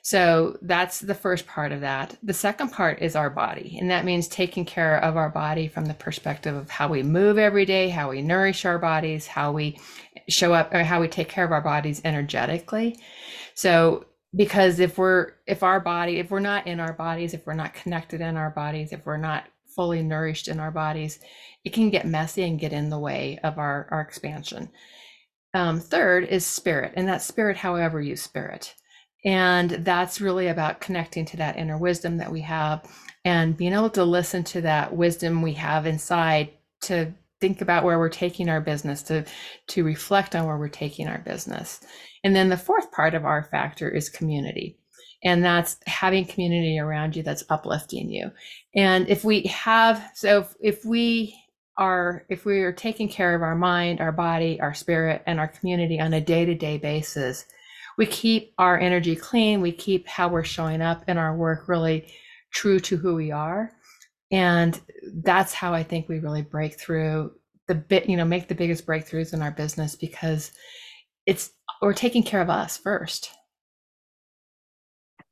So 0.01 0.57
that's 0.61 0.99
the 0.99 1.13
first 1.13 1.45
part 1.45 1.71
of 1.71 1.81
that. 1.81 2.17
The 2.23 2.33
second 2.33 2.69
part 2.69 3.01
is 3.01 3.15
our 3.15 3.29
body. 3.29 3.77
And 3.79 3.91
that 3.91 4.05
means 4.05 4.27
taking 4.27 4.65
care 4.65 4.97
of 5.03 5.17
our 5.17 5.29
body 5.29 5.67
from 5.67 5.85
the 5.85 5.93
perspective 5.93 6.55
of 6.55 6.69
how 6.69 6.87
we 6.87 7.03
move 7.03 7.37
every 7.37 7.65
day, 7.65 7.89
how 7.89 8.09
we 8.09 8.21
nourish 8.21 8.65
our 8.65 8.79
bodies, 8.79 9.27
how 9.27 9.51
we 9.51 9.79
show 10.27 10.53
up, 10.53 10.73
or 10.73 10.83
how 10.83 10.99
we 10.99 11.07
take 11.07 11.29
care 11.29 11.45
of 11.45 11.51
our 11.51 11.61
bodies 11.61 12.01
energetically. 12.03 12.97
So 13.53 14.05
because 14.35 14.79
if 14.79 14.97
we're 14.97 15.33
if 15.47 15.63
our 15.63 15.79
body 15.79 16.17
if 16.19 16.31
we're 16.31 16.39
not 16.39 16.67
in 16.67 16.79
our 16.79 16.93
bodies 16.93 17.33
if 17.33 17.45
we're 17.47 17.53
not 17.53 17.73
connected 17.73 18.21
in 18.21 18.37
our 18.37 18.51
bodies 18.51 18.91
if 18.91 19.05
we're 19.05 19.17
not 19.17 19.45
fully 19.75 20.03
nourished 20.03 20.47
in 20.47 20.59
our 20.59 20.71
bodies 20.71 21.19
it 21.63 21.73
can 21.73 21.89
get 21.89 22.07
messy 22.07 22.43
and 22.43 22.59
get 22.59 22.73
in 22.73 22.89
the 22.89 22.99
way 22.99 23.39
of 23.43 23.57
our 23.57 23.87
our 23.91 24.01
expansion. 24.01 24.69
Um, 25.53 25.79
third 25.79 26.25
is 26.25 26.45
spirit 26.45 26.93
and 26.95 27.07
that 27.07 27.21
spirit 27.21 27.57
however 27.57 28.01
you 28.01 28.15
spirit. 28.15 28.75
And 29.25 29.71
that's 29.71 30.21
really 30.21 30.47
about 30.47 30.79
connecting 30.79 31.25
to 31.25 31.37
that 31.37 31.57
inner 31.57 31.77
wisdom 31.77 32.17
that 32.17 32.31
we 32.31 32.41
have 32.41 32.85
and 33.25 33.57
being 33.57 33.73
able 33.73 33.89
to 33.91 34.03
listen 34.03 34.43
to 34.45 34.61
that 34.61 34.95
wisdom 34.95 35.41
we 35.41 35.53
have 35.53 35.85
inside 35.85 36.51
to 36.83 37.13
think 37.41 37.61
about 37.61 37.83
where 37.83 37.99
we're 37.99 38.09
taking 38.09 38.49
our 38.49 38.61
business 38.61 39.03
to 39.03 39.25
to 39.67 39.83
reflect 39.83 40.35
on 40.35 40.45
where 40.45 40.57
we're 40.57 40.69
taking 40.69 41.07
our 41.07 41.19
business 41.19 41.81
and 42.23 42.35
then 42.35 42.49
the 42.49 42.57
fourth 42.57 42.91
part 42.91 43.13
of 43.13 43.25
R 43.25 43.43
factor 43.43 43.89
is 43.89 44.09
community. 44.09 44.77
And 45.23 45.43
that's 45.43 45.77
having 45.85 46.25
community 46.25 46.79
around 46.79 47.15
you 47.15 47.23
that's 47.23 47.43
uplifting 47.49 48.09
you. 48.09 48.31
And 48.73 49.07
if 49.09 49.25
we 49.25 49.43
have, 49.43 50.11
so 50.15 50.39
if, 50.39 50.55
if 50.61 50.85
we 50.85 51.35
are, 51.77 52.25
if 52.29 52.45
we 52.45 52.59
are 52.59 52.71
taking 52.71 53.09
care 53.09 53.35
of 53.35 53.41
our 53.41 53.55
mind, 53.55 53.99
our 53.99 54.13
body, 54.13 54.61
our 54.61 54.73
spirit, 54.73 55.21
and 55.25 55.39
our 55.39 55.47
community 55.47 55.99
on 55.99 56.13
a 56.13 56.21
day 56.21 56.45
to 56.45 56.55
day 56.55 56.77
basis, 56.77 57.45
we 57.97 58.05
keep 58.05 58.53
our 58.57 58.79
energy 58.79 59.15
clean. 59.15 59.59
We 59.59 59.73
keep 59.73 60.07
how 60.07 60.29
we're 60.29 60.45
showing 60.45 60.81
up 60.81 61.03
in 61.09 61.17
our 61.17 61.35
work 61.35 61.67
really 61.67 62.07
true 62.51 62.79
to 62.79 62.95
who 62.95 63.15
we 63.15 63.31
are. 63.31 63.73
And 64.31 64.79
that's 65.23 65.53
how 65.53 65.73
I 65.73 65.83
think 65.83 66.07
we 66.07 66.19
really 66.19 66.43
break 66.43 66.79
through 66.79 67.33
the 67.67 67.75
bit, 67.75 68.09
you 68.09 68.15
know, 68.15 68.25
make 68.25 68.47
the 68.47 68.55
biggest 68.55 68.85
breakthroughs 68.85 69.33
in 69.33 69.41
our 69.41 69.51
business 69.51 69.95
because 69.95 70.51
it's 71.25 71.51
we're 71.81 71.93
taking 71.93 72.23
care 72.23 72.41
of 72.41 72.49
us 72.49 72.77
first. 72.77 73.31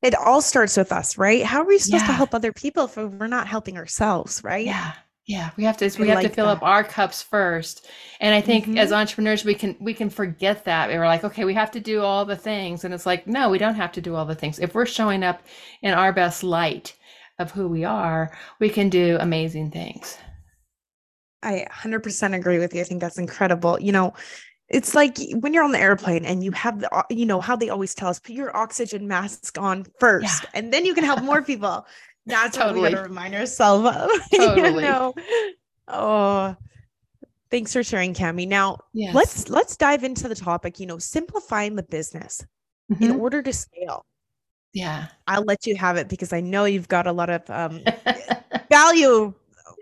It 0.01 0.13
all 0.15 0.41
starts 0.41 0.77
with 0.77 0.91
us, 0.91 1.17
right? 1.17 1.43
How 1.43 1.61
are 1.61 1.65
we 1.65 1.79
supposed 1.79 2.05
to 2.05 2.13
help 2.13 2.33
other 2.33 2.53
people 2.53 2.85
if 2.85 2.97
we're 2.97 3.27
not 3.27 3.47
helping 3.47 3.77
ourselves, 3.77 4.43
right? 4.43 4.65
Yeah. 4.65 4.93
Yeah. 5.25 5.49
We 5.57 5.65
have 5.65 5.75
to 5.77 5.85
I 5.85 5.89
we 5.97 6.07
have 6.07 6.21
to 6.21 6.27
like 6.27 6.35
fill 6.35 6.47
up 6.47 6.63
our 6.63 6.83
cups 6.83 7.21
first. 7.21 7.87
And 8.21 8.33
I 8.33 8.39
think 8.41 8.69
as 8.77 8.91
Mhm. 8.91 8.97
entrepreneurs 8.97 9.43
we 9.43 9.55
can 9.55 9.75
we 9.79 9.93
can 9.93 10.09
forget 10.09 10.63
that. 10.65 10.89
We're 10.89 11.05
like, 11.05 11.23
okay, 11.25 11.43
we 11.45 11.53
have 11.55 11.71
to 11.71 11.79
do 11.81 12.01
all 12.01 12.23
the 12.25 12.35
things. 12.37 12.83
And 12.85 12.93
it's 12.93 13.05
like, 13.05 13.27
no, 13.27 13.49
we 13.49 13.57
don't 13.57 13.75
have 13.75 13.91
to 13.93 14.01
do 14.01 14.15
all 14.15 14.25
the 14.25 14.35
things. 14.35 14.59
If 14.59 14.73
we're 14.75 14.85
showing 14.85 15.23
up 15.23 15.41
in 15.81 15.93
our 15.93 16.13
best 16.13 16.43
light 16.43 16.95
of 17.39 17.51
who 17.51 17.67
we 17.67 17.83
are, 17.83 18.31
we 18.59 18.69
can 18.69 18.89
do 18.89 19.17
amazing 19.19 19.71
things. 19.71 20.17
I 21.43 21.65
100% 21.69 22.33
agree 22.35 22.59
with 22.59 22.73
you. 22.73 22.81
I 22.81 22.83
think 22.83 23.01
that's 23.01 23.17
incredible. 23.19 23.79
You 23.79 23.91
know, 23.91 24.13
it's 24.69 24.93
like 24.95 25.17
when 25.39 25.53
you're 25.53 25.63
on 25.63 25.71
the 25.71 25.79
airplane 25.79 26.25
and 26.25 26.43
you 26.43 26.51
have 26.51 26.79
the, 26.81 27.05
you 27.09 27.25
know, 27.25 27.39
how 27.39 27.55
they 27.55 27.69
always 27.69 27.95
tell 27.95 28.09
us, 28.09 28.19
put 28.19 28.31
your 28.31 28.55
oxygen 28.55 29.07
mask 29.07 29.57
on 29.57 29.85
first, 29.99 30.43
Yeah. 30.43 30.49
and 30.55 30.73
then 30.73 30.85
you 30.85 30.93
can 30.93 31.03
help 31.03 31.23
more 31.23 31.41
people. 31.41 31.85
That's 32.25 32.57
what 32.57 32.73
we 32.75 32.81
got 32.81 32.89
to 32.91 33.01
remind 33.03 33.33
ourselves 33.35 33.87
of. 33.95 34.09
Totally. 34.35 34.83
you 34.83 34.89
know? 34.89 35.13
Oh, 35.87 36.55
thanks 37.49 37.71
for 37.71 37.81
sharing, 37.83 38.13
Kami. 38.13 38.45
Now 38.45 38.77
Yes. 38.93 39.15
let's 39.15 39.49
let's 39.49 39.77
dive 39.77 40.03
into 40.03 40.27
the 40.27 40.35
topic. 40.35 40.79
You 40.81 40.87
know, 40.87 40.97
simplifying 40.97 41.75
the 41.75 41.83
business 41.83 42.45
in 42.99 43.13
Mhm. 43.13 43.19
order 43.19 43.41
to 43.41 43.53
scale. 43.53 44.05
Yeah. 44.73 45.07
I'll 45.27 45.43
let 45.45 45.65
you 45.65 45.77
have 45.77 45.95
it 45.95 46.09
because 46.09 46.33
I 46.33 46.41
know 46.41 46.65
you've 46.65 46.89
got 46.89 47.07
a 47.07 47.11
lot 47.13 47.29
of 47.29 47.49
um, 47.49 47.81
value 48.69 49.33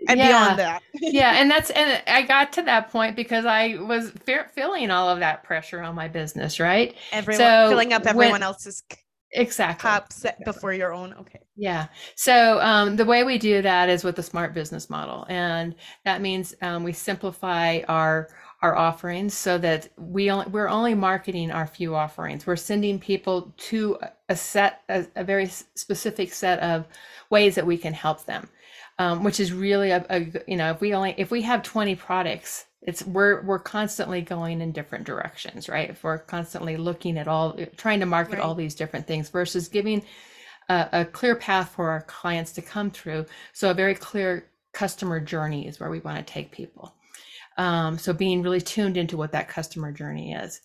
and 0.08 0.18
Yeah. 0.18 0.28
beyond 0.28 0.58
that. 0.58 0.82
yeah 0.94 1.32
and 1.40 1.50
that's 1.50 1.70
and 1.70 2.02
i 2.06 2.22
got 2.22 2.52
to 2.54 2.62
that 2.62 2.90
point 2.90 3.16
because 3.16 3.44
i 3.46 3.76
was 3.76 4.10
fe- 4.24 4.46
feeling 4.54 4.90
all 4.90 5.08
of 5.08 5.18
that 5.20 5.42
pressure 5.44 5.80
on 5.82 5.94
my 5.94 6.08
business 6.08 6.58
right 6.60 6.94
Everyone 7.12 7.38
So 7.38 7.68
filling 7.70 7.92
up 7.92 8.04
when- 8.04 8.10
everyone 8.14 8.42
else's 8.42 8.82
c- 8.90 8.98
exactly 9.32 9.82
cup 9.90 10.12
set 10.12 10.42
before 10.44 10.72
your 10.72 10.92
own. 10.94 11.12
Okay. 11.20 11.40
yeah 11.56 11.88
so 12.14 12.60
um, 12.60 12.96
the 12.96 13.04
way 13.04 13.24
we 13.24 13.36
do 13.38 13.60
that 13.62 13.88
is 13.88 14.04
with 14.04 14.16
the 14.16 14.22
smart 14.22 14.54
business 14.54 14.88
model 14.88 15.26
and 15.28 15.74
that 16.04 16.20
means 16.22 16.54
um, 16.62 16.84
we 16.84 16.92
simplify 16.92 17.80
our 17.88 18.28
our 18.62 18.74
offerings 18.74 19.34
so 19.34 19.58
that 19.58 19.88
we 19.98 20.30
only, 20.30 20.46
we're 20.46 20.68
only 20.68 20.94
marketing 20.94 21.50
our 21.50 21.66
few 21.66 21.94
offerings 21.94 22.46
we're 22.46 22.56
sending 22.56 22.98
people 22.98 23.52
to 23.58 23.98
a- 24.00 24.12
a 24.30 24.36
set 24.36 24.82
a, 24.88 25.04
a 25.16 25.22
very 25.24 25.46
specific 25.46 26.32
set 26.32 26.58
of 26.60 26.86
ways 27.30 27.54
that 27.56 27.66
we 27.66 27.76
can 27.76 27.92
help 27.92 28.24
them 28.24 28.48
um, 28.98 29.22
which 29.24 29.40
is 29.40 29.52
really 29.52 29.90
a 29.90 30.26
you 30.46 30.56
know 30.56 30.70
if 30.70 30.80
we 30.80 30.94
only 30.94 31.14
if 31.16 31.30
we 31.30 31.42
have 31.42 31.62
20 31.62 31.94
products 31.96 32.66
it's 32.82 33.04
we're 33.04 33.42
we're 33.42 33.58
constantly 33.58 34.20
going 34.22 34.60
in 34.60 34.72
different 34.72 35.04
directions 35.04 35.68
right? 35.68 35.90
If 35.90 36.04
we're 36.04 36.18
constantly 36.18 36.76
looking 36.76 37.18
at 37.18 37.28
all 37.28 37.58
trying 37.76 38.00
to 38.00 38.06
market 38.06 38.38
all 38.38 38.54
these 38.54 38.74
different 38.74 39.06
things 39.06 39.28
versus 39.28 39.68
giving 39.68 40.02
a, 40.68 40.88
a 40.92 41.04
clear 41.04 41.34
path 41.36 41.70
for 41.70 41.90
our 41.90 42.02
clients 42.02 42.52
to 42.52 42.62
come 42.62 42.90
through. 42.90 43.26
So 43.52 43.70
a 43.70 43.74
very 43.74 43.94
clear 43.94 44.48
customer 44.72 45.20
journey 45.20 45.66
is 45.66 45.80
where 45.80 45.90
we 45.90 46.00
want 46.00 46.24
to 46.24 46.32
take 46.32 46.50
people. 46.50 46.94
Um, 47.56 47.98
so 47.98 48.12
being 48.12 48.42
really 48.42 48.60
tuned 48.60 48.96
into 48.96 49.16
what 49.16 49.32
that 49.32 49.48
customer 49.48 49.90
journey 49.90 50.34
is 50.34 50.60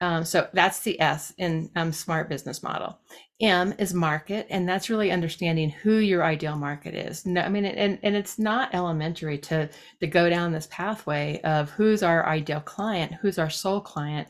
um, 0.00 0.24
so 0.24 0.48
that's 0.52 0.80
the 0.80 1.00
S 1.00 1.32
in 1.38 1.70
um, 1.74 1.92
smart 1.92 2.28
business 2.28 2.62
model. 2.62 2.98
M 3.40 3.74
is 3.78 3.94
market, 3.94 4.46
and 4.50 4.68
that's 4.68 4.90
really 4.90 5.10
understanding 5.10 5.70
who 5.70 5.96
your 5.98 6.24
ideal 6.24 6.56
market 6.56 6.94
is. 6.94 7.24
No, 7.26 7.40
I 7.40 7.48
mean, 7.48 7.64
and, 7.64 7.98
and 8.02 8.16
it's 8.16 8.38
not 8.38 8.74
elementary 8.74 9.38
to 9.38 9.68
to 10.00 10.06
go 10.06 10.28
down 10.28 10.52
this 10.52 10.68
pathway 10.70 11.40
of 11.42 11.70
who's 11.70 12.02
our 12.02 12.26
ideal 12.26 12.60
client, 12.60 13.14
who's 13.14 13.38
our 13.38 13.50
sole 13.50 13.80
client. 13.80 14.28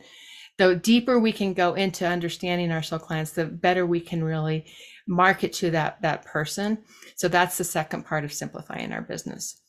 The 0.56 0.74
deeper 0.74 1.18
we 1.18 1.32
can 1.32 1.54
go 1.54 1.74
into 1.74 2.06
understanding 2.06 2.72
our 2.72 2.82
sole 2.82 2.98
clients, 2.98 3.32
the 3.32 3.44
better 3.46 3.86
we 3.86 4.00
can 4.00 4.24
really 4.24 4.66
market 5.06 5.52
to 5.54 5.70
that 5.70 6.00
that 6.02 6.24
person. 6.24 6.78
So 7.16 7.28
that's 7.28 7.58
the 7.58 7.64
second 7.64 8.04
part 8.04 8.24
of 8.24 8.32
simplifying 8.32 8.92
our 8.92 9.02
business. 9.02 9.60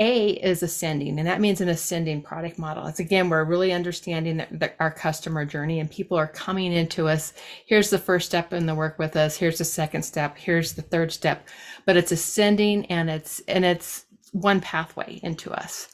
A 0.00 0.30
is 0.30 0.62
ascending, 0.62 1.18
and 1.18 1.26
that 1.26 1.40
means 1.40 1.60
an 1.60 1.68
ascending 1.68 2.22
product 2.22 2.56
model. 2.56 2.86
It's 2.86 3.00
again, 3.00 3.28
we're 3.28 3.44
really 3.44 3.72
understanding 3.72 4.40
our 4.78 4.92
customer 4.92 5.44
journey 5.44 5.80
and 5.80 5.90
people 5.90 6.16
are 6.16 6.28
coming 6.28 6.72
into 6.72 7.08
us. 7.08 7.32
Here's 7.66 7.90
the 7.90 7.98
first 7.98 8.26
step 8.26 8.52
in 8.52 8.66
the 8.66 8.76
work 8.76 8.98
with 9.00 9.16
us. 9.16 9.36
Here's 9.36 9.58
the 9.58 9.64
second 9.64 10.04
step. 10.04 10.36
Here's 10.38 10.74
the 10.74 10.82
third 10.82 11.10
step. 11.10 11.48
But 11.84 11.96
it's 11.96 12.12
ascending 12.12 12.86
and 12.86 13.10
it's 13.10 13.40
and 13.48 13.64
it's 13.64 14.04
one 14.32 14.60
pathway 14.60 15.18
into 15.24 15.50
us. 15.50 15.88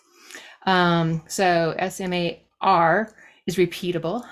Um, 0.66 1.22
so 1.26 1.74
SMAR 1.78 3.12
is 3.46 3.56
repeatable. 3.56 4.24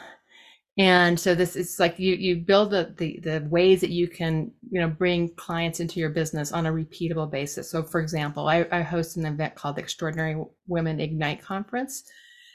And 0.79 1.21
so 1.21 1.35
this 1.35 1.55
is 1.55 1.79
like 1.79 1.99
you 1.99 2.15
you 2.15 2.37
build 2.37 2.71
the, 2.71 2.95
the 2.97 3.21
the 3.23 3.47
ways 3.51 3.83
that 3.83 3.91
you 3.91 4.09
can 4.09 4.51
you 4.71 4.81
know 4.81 4.89
bring 4.89 5.35
clients 5.35 5.81
into 5.81 6.01
your 6.01 6.09
business 6.09 6.51
on 6.51 6.65
a 6.65 6.73
repeatable 6.73 7.31
basis. 7.31 7.71
So 7.71 7.83
for 7.83 8.01
example, 8.01 8.49
I, 8.49 8.67
I 8.73 8.81
host 8.81 9.17
an 9.19 9.27
event 9.27 9.55
called 9.55 9.77
the 9.77 9.83
Extraordinary 9.83 10.43
Women 10.67 10.99
Ignite 10.99 11.43
Conference. 11.43 12.05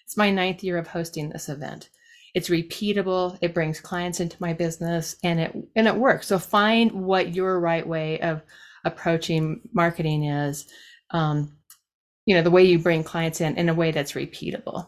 It's 0.04 0.18
my 0.18 0.32
ninth 0.32 0.64
year 0.64 0.80
of 0.80 0.88
hosting 0.88 1.30
this 1.30 1.48
event. 1.48 1.90
It's 2.34 2.50
repeatable. 2.50 3.38
It 3.42 3.54
brings 3.54 3.80
clients 3.80 4.20
into 4.20 4.38
my 4.40 4.54
business, 4.54 5.16
and 5.24 5.40
it 5.40 5.56
and 5.76 5.88
it 5.88 5.96
works. 5.96 6.28
So 6.28 6.40
find 6.40 6.92
what 6.92 7.36
your 7.36 7.60
right 7.60 7.88
way 7.88 8.20
of 8.22 8.42
approaching 8.84 9.62
marketing 9.74 10.26
is. 10.26 10.66
Um, 11.12 11.56
you 12.26 12.36
know 12.36 12.42
the 12.42 12.52
way 12.52 12.64
you 12.64 12.80
bring 12.80 13.04
clients 13.04 13.42
in 13.42 13.58
in 13.58 13.70
a 13.70 13.76
way 13.76 13.92
that's 13.92 14.14
repeatable. 14.14 14.88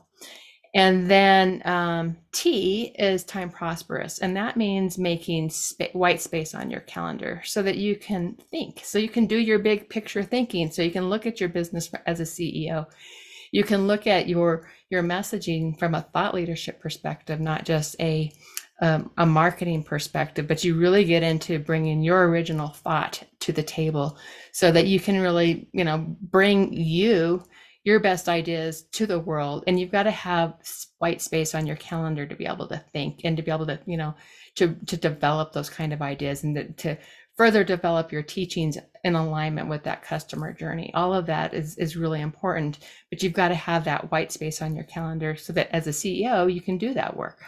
And 0.76 1.10
then 1.10 1.64
um, 1.66 2.18
T 2.32 2.94
is 3.00 3.24
time 3.24 3.50
prosperous, 3.50 4.20
and 4.20 4.38
that 4.38 4.56
means 4.56 5.00
making 5.00 5.50
spa- 5.50 5.86
white 5.94 6.22
space 6.22 6.54
on 6.54 6.70
your 6.70 6.82
calendar 6.82 7.42
so 7.44 7.64
that 7.64 7.78
you 7.78 7.96
can 7.96 8.36
think, 8.52 8.82
so 8.84 9.00
you 9.00 9.10
can 9.10 9.26
do 9.26 9.38
your 9.38 9.58
big 9.58 9.90
picture 9.90 10.22
thinking, 10.22 10.70
so 10.70 10.84
you 10.84 10.92
can 10.92 11.10
look 11.10 11.26
at 11.26 11.40
your 11.40 11.50
business 11.50 11.90
as 12.06 12.20
a 12.20 12.24
CEO. 12.24 12.86
You 13.52 13.64
can 13.64 13.88
look 13.88 14.06
at 14.06 14.28
your 14.30 14.70
your 14.92 15.02
messaging 15.02 15.78
from 15.80 15.96
a 15.96 16.02
thought 16.14 16.36
leadership 16.36 16.80
perspective, 16.80 17.40
not 17.40 17.66
just 17.66 17.96
a 18.00 18.32
um, 18.82 19.10
a 19.18 19.26
marketing 19.26 19.84
perspective, 19.84 20.48
but 20.48 20.64
you 20.64 20.76
really 20.76 21.04
get 21.04 21.24
into 21.24 21.58
bringing 21.58 22.04
your 22.04 22.28
original 22.30 22.70
thought 22.70 23.24
to 23.40 23.52
the 23.52 23.64
table, 23.64 24.20
so 24.52 24.72
that 24.72 24.86
you 24.86 25.00
can 25.00 25.20
really, 25.20 25.68
you 25.74 25.84
know, 25.84 25.98
bring 26.22 26.72
you 26.74 27.44
your 27.90 28.00
best 28.00 28.30
ideas 28.30 28.84
to 28.84 29.08
the 29.08 29.20
world 29.20 29.64
and 29.66 29.80
you've 29.80 29.92
got 29.92 30.04
to 30.04 30.12
have 30.12 30.54
white 31.00 31.22
space 31.22 31.56
on 31.56 31.66
your 31.66 31.76
calendar 31.78 32.26
to 32.28 32.36
be 32.36 32.46
able 32.46 32.68
to 32.68 32.78
think 32.94 33.22
and 33.24 33.36
to 33.36 33.42
be 33.42 33.50
able 33.52 33.66
to 33.66 33.80
you 33.88 33.98
know 33.98 34.14
to 34.56 34.76
to 34.86 34.96
develop 34.96 35.52
those 35.52 35.70
kind 35.72 35.92
of 35.92 36.02
ideas 36.02 36.44
and 36.44 36.56
to, 36.56 36.72
to 36.74 36.98
further 37.36 37.64
develop 37.64 38.12
your 38.12 38.22
teachings 38.22 38.78
in 39.04 39.16
alignment 39.16 39.68
with 39.68 39.84
that 39.84 40.04
customer 40.04 40.54
journey 40.54 40.92
all 40.94 41.16
of 41.16 41.26
that 41.26 41.54
is 41.56 41.78
is 41.80 41.98
really 41.98 42.22
important 42.22 42.78
but 43.10 43.24
you've 43.24 43.34
got 43.34 43.48
to 43.48 43.56
have 43.56 43.84
that 43.86 44.12
white 44.12 44.32
space 44.32 44.62
on 44.62 44.76
your 44.76 44.84
calendar 44.86 45.36
so 45.36 45.52
that 45.52 45.68
as 45.74 45.88
a 45.88 45.92
ceo 45.92 46.54
you 46.54 46.62
can 46.62 46.78
do 46.78 46.94
that 46.94 47.18
work 47.18 47.40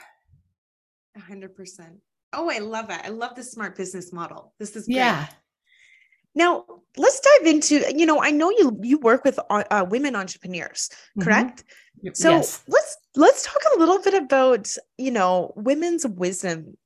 A 1.15 1.19
hundred 1.19 1.55
percent. 1.55 2.00
Oh, 2.33 2.50
I 2.50 2.60
love 2.60 2.89
it. 2.89 3.01
I 3.03 3.10
love 3.10 3.36
the 3.36 3.43
smart 3.43 3.75
business 3.75 4.13
model. 4.13 4.53
This 4.57 4.75
is 4.77 4.86
great. 4.88 4.95
yeah 4.95 5.27
Now 6.35 6.65
let's 6.97 7.19
dive 7.19 7.47
into. 7.47 7.83
You 7.95 8.05
know, 8.05 8.21
I 8.21 8.31
know 8.31 8.50
you 8.51 8.77
you 8.81 9.00
work 9.00 9.23
with 9.25 9.39
uh, 9.50 9.63
uh, 9.71 9.85
women 9.89 10.15
entrepreneurs, 10.15 10.89
Mhm. 11.17 11.23
correct? 11.23 11.63
Y- 12.03 12.11
So 12.13 12.29
yes 12.31 12.63
let's 12.67 12.97
let's 13.15 13.43
talk 13.43 13.61
a 13.75 13.79
little 13.79 14.00
bit 14.01 14.13
about 14.13 14.67
you 14.97 15.11
know 15.11 15.53
women's 15.55 16.05
wisdom 16.07 16.77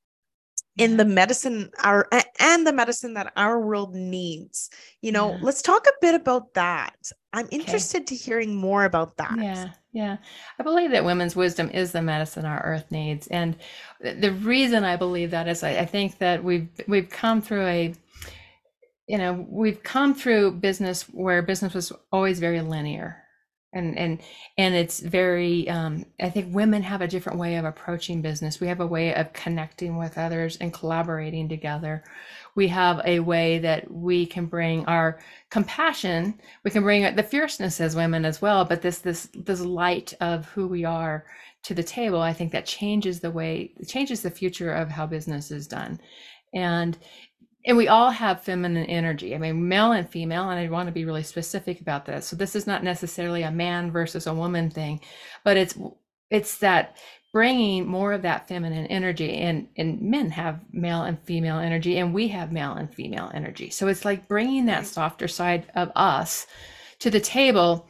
in 0.78 0.98
the 0.98 1.06
medicine 1.06 1.70
our 1.84 2.06
and 2.40 2.68
the 2.68 2.74
medicine 2.74 3.14
that 3.14 3.32
our 3.38 3.62
world 3.62 3.96
needs. 3.96 4.70
You 5.02 5.12
know, 5.14 5.32
Yeah. 5.32 5.40
let's 5.42 5.62
talk 5.62 5.88
a 5.88 5.94
bit 6.02 6.16
about 6.16 6.54
that. 6.56 6.96
I'm 7.32 7.48
interested 7.52 8.08
to 8.08 8.16
hearing 8.16 8.56
more 8.56 8.84
about 8.86 9.16
that. 9.18 9.38
Yeah, 9.38 9.70
yeah. 9.94 10.18
I 10.60 10.64
believe 10.64 10.92
that 10.92 11.06
women's 11.06 11.36
wisdom 11.36 11.70
is 11.70 11.92
the 11.92 12.02
medicine 12.02 12.46
our 12.46 12.62
earth 12.66 12.92
needs. 12.92 13.28
And 13.28 13.56
the 14.02 14.32
reason 14.32 14.84
I 14.84 14.96
believe 14.98 15.32
that 15.32 15.48
is 15.48 15.64
I, 15.64 15.78
I 15.80 15.86
think 15.86 16.18
that 16.18 16.44
we've 16.44 16.68
we've 16.88 17.10
come 17.10 17.42
through 17.42 17.68
a 17.68 17.94
you 19.08 19.18
know, 19.18 19.46
we've 19.50 19.84
come 19.84 20.16
through 20.16 20.54
business 20.54 21.04
where 21.04 21.42
business 21.42 21.74
was 21.74 21.92
always 22.12 22.40
very 22.40 22.62
linear. 22.62 23.22
And 23.74 23.98
and 23.98 24.22
and 24.58 24.74
it's 24.74 25.02
very 25.02 25.68
um, 25.70 26.06
I 26.22 26.30
think 26.30 26.56
women 26.56 26.82
have 26.84 27.02
a 27.02 27.08
different 27.10 27.40
way 27.40 27.58
of 27.58 27.66
approaching 27.66 28.22
business. 28.22 28.62
We 28.62 28.68
have 28.68 28.80
a 28.80 28.88
way 28.88 29.14
of 29.14 29.34
connecting 29.34 29.98
with 29.98 30.18
others 30.18 30.58
and 30.62 30.74
collaborating 30.74 31.50
together. 31.50 32.04
We 32.56 32.70
have 32.70 33.02
a 33.04 33.20
way 33.20 33.60
that 33.60 33.92
we 33.92 34.28
can 34.28 34.46
bring 34.46 34.86
our 34.86 35.20
compassion 35.50 36.40
we 36.66 36.72
can 36.72 36.84
bring 36.84 37.16
the 37.16 37.24
fierceness 37.24 37.80
as 37.80 37.96
women 37.96 38.26
as 38.26 38.42
well 38.42 38.66
but 38.66 38.82
this 38.82 39.00
this 39.00 39.30
this 39.34 39.62
light 39.62 40.14
of 40.20 40.46
who 40.50 40.68
we 40.68 40.84
are 40.84 41.26
to 41.64 41.74
the 41.74 41.84
table 41.84 42.22
i 42.22 42.34
think 42.34 42.52
that 42.52 42.66
changes 42.66 43.22
the 43.22 43.32
way 43.32 43.72
changes 43.88 44.22
the 44.22 44.32
future 44.32 44.74
of 44.74 44.90
how 44.90 45.08
business 45.08 45.52
is 45.52 45.68
done 45.68 46.00
and 46.54 46.98
and 47.66 47.78
we 47.78 47.88
all 47.88 48.12
have 48.12 48.44
feminine 48.44 48.86
energy. 48.86 49.34
I 49.34 49.40
mean, 49.40 49.68
male 49.68 49.92
and 49.92 50.08
female, 50.08 50.50
and 50.50 50.60
I 50.60 50.70
want 50.70 50.88
to 50.88 50.94
be 50.94 51.06
really 51.06 51.24
specific 51.24 51.82
about 51.82 52.06
this. 52.06 52.28
So 52.28 52.36
this 52.36 52.56
is 52.56 52.68
not 52.68 52.84
necessarily 52.84 53.42
a 53.44 53.52
man 53.52 53.92
versus 53.92 54.28
a 54.28 54.34
woman 54.34 54.70
thing, 54.70 55.02
but 55.44 55.58
it's 55.58 55.78
it's 56.30 56.58
that 56.60 56.98
bringing 57.36 57.86
more 57.86 58.14
of 58.14 58.22
that 58.22 58.48
feminine 58.48 58.86
energy 58.88 59.34
and 59.34 59.68
and 59.78 60.02
men 60.02 60.30
have 60.30 60.62
male 60.72 61.02
and 61.02 61.20
female 61.24 61.60
energy 61.60 61.98
and 61.98 62.14
we 62.14 62.30
have 62.30 62.52
male 62.52 62.72
and 62.72 62.94
female 62.94 63.30
energy 63.34 63.70
so 63.70 63.90
it's 63.90 64.06
like 64.06 64.26
bringing 64.30 64.66
that 64.66 64.88
softer 64.88 65.28
side 65.28 65.70
of 65.76 65.92
us 65.98 66.48
to 66.98 67.10
the 67.10 67.20
table 67.20 67.90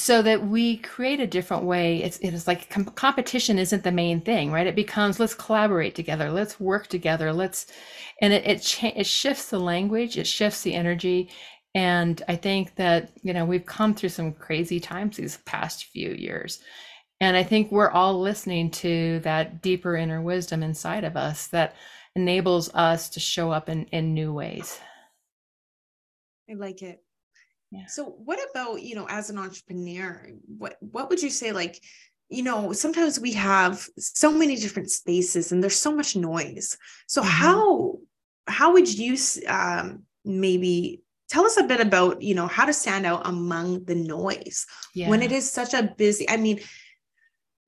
so 0.00 0.22
that 0.22 0.46
we 0.46 0.78
create 0.78 1.20
a 1.20 1.26
different 1.26 1.64
way 1.64 2.02
it's 2.02 2.18
it's 2.18 2.46
like 2.46 2.68
com- 2.70 2.84
competition 2.86 3.58
isn't 3.58 3.84
the 3.84 3.92
main 3.92 4.20
thing 4.20 4.50
right 4.50 4.66
it 4.66 4.74
becomes 4.74 5.20
let's 5.20 5.34
collaborate 5.34 5.94
together 5.94 6.30
let's 6.30 6.58
work 6.58 6.86
together 6.86 7.32
let's 7.32 7.66
and 8.20 8.32
it 8.32 8.46
it, 8.46 8.62
cha- 8.62 8.92
it 8.96 9.06
shifts 9.06 9.50
the 9.50 9.58
language 9.58 10.16
it 10.16 10.26
shifts 10.26 10.62
the 10.62 10.74
energy 10.74 11.30
and 11.74 12.22
i 12.28 12.36
think 12.36 12.74
that 12.76 13.10
you 13.22 13.32
know 13.32 13.44
we've 13.44 13.66
come 13.66 13.94
through 13.94 14.08
some 14.08 14.32
crazy 14.32 14.80
times 14.80 15.16
these 15.16 15.38
past 15.38 15.84
few 15.84 16.10
years 16.10 16.60
and 17.20 17.36
I 17.36 17.42
think 17.42 17.70
we're 17.70 17.90
all 17.90 18.18
listening 18.18 18.70
to 18.70 19.20
that 19.20 19.60
deeper 19.60 19.94
inner 19.94 20.22
wisdom 20.22 20.62
inside 20.62 21.04
of 21.04 21.16
us 21.16 21.48
that 21.48 21.74
enables 22.16 22.74
us 22.74 23.10
to 23.10 23.20
show 23.20 23.50
up 23.50 23.68
in, 23.68 23.84
in 23.86 24.14
new 24.14 24.32
ways. 24.32 24.80
I 26.50 26.54
like 26.54 26.82
it. 26.82 27.02
Yeah. 27.70 27.86
So 27.86 28.04
what 28.04 28.38
about, 28.50 28.82
you 28.82 28.94
know, 28.94 29.06
as 29.08 29.30
an 29.30 29.38
entrepreneur, 29.38 30.28
what 30.58 30.76
what 30.80 31.08
would 31.08 31.22
you 31.22 31.30
say 31.30 31.52
like, 31.52 31.80
you 32.28 32.42
know, 32.42 32.72
sometimes 32.72 33.18
we 33.20 33.32
have 33.34 33.86
so 33.98 34.32
many 34.32 34.56
different 34.56 34.90
spaces 34.90 35.52
and 35.52 35.62
there's 35.62 35.78
so 35.78 35.94
much 35.94 36.16
noise. 36.16 36.76
So 37.06 37.22
Mhm. 37.22 37.28
how 37.28 37.98
how 38.46 38.72
would 38.72 38.92
you 38.92 39.16
um 39.46 40.02
maybe 40.24 41.02
tell 41.28 41.44
us 41.46 41.56
a 41.56 41.62
bit 41.62 41.80
about, 41.80 42.22
you 42.22 42.34
know, 42.34 42.48
how 42.48 42.64
to 42.66 42.72
stand 42.72 43.06
out 43.06 43.22
among 43.24 43.84
the 43.84 43.94
noise 43.94 44.66
when 45.08 45.22
it 45.22 45.30
is 45.30 45.48
such 45.50 45.72
a 45.74 45.94
busy, 45.96 46.28
I 46.28 46.36
mean, 46.36 46.58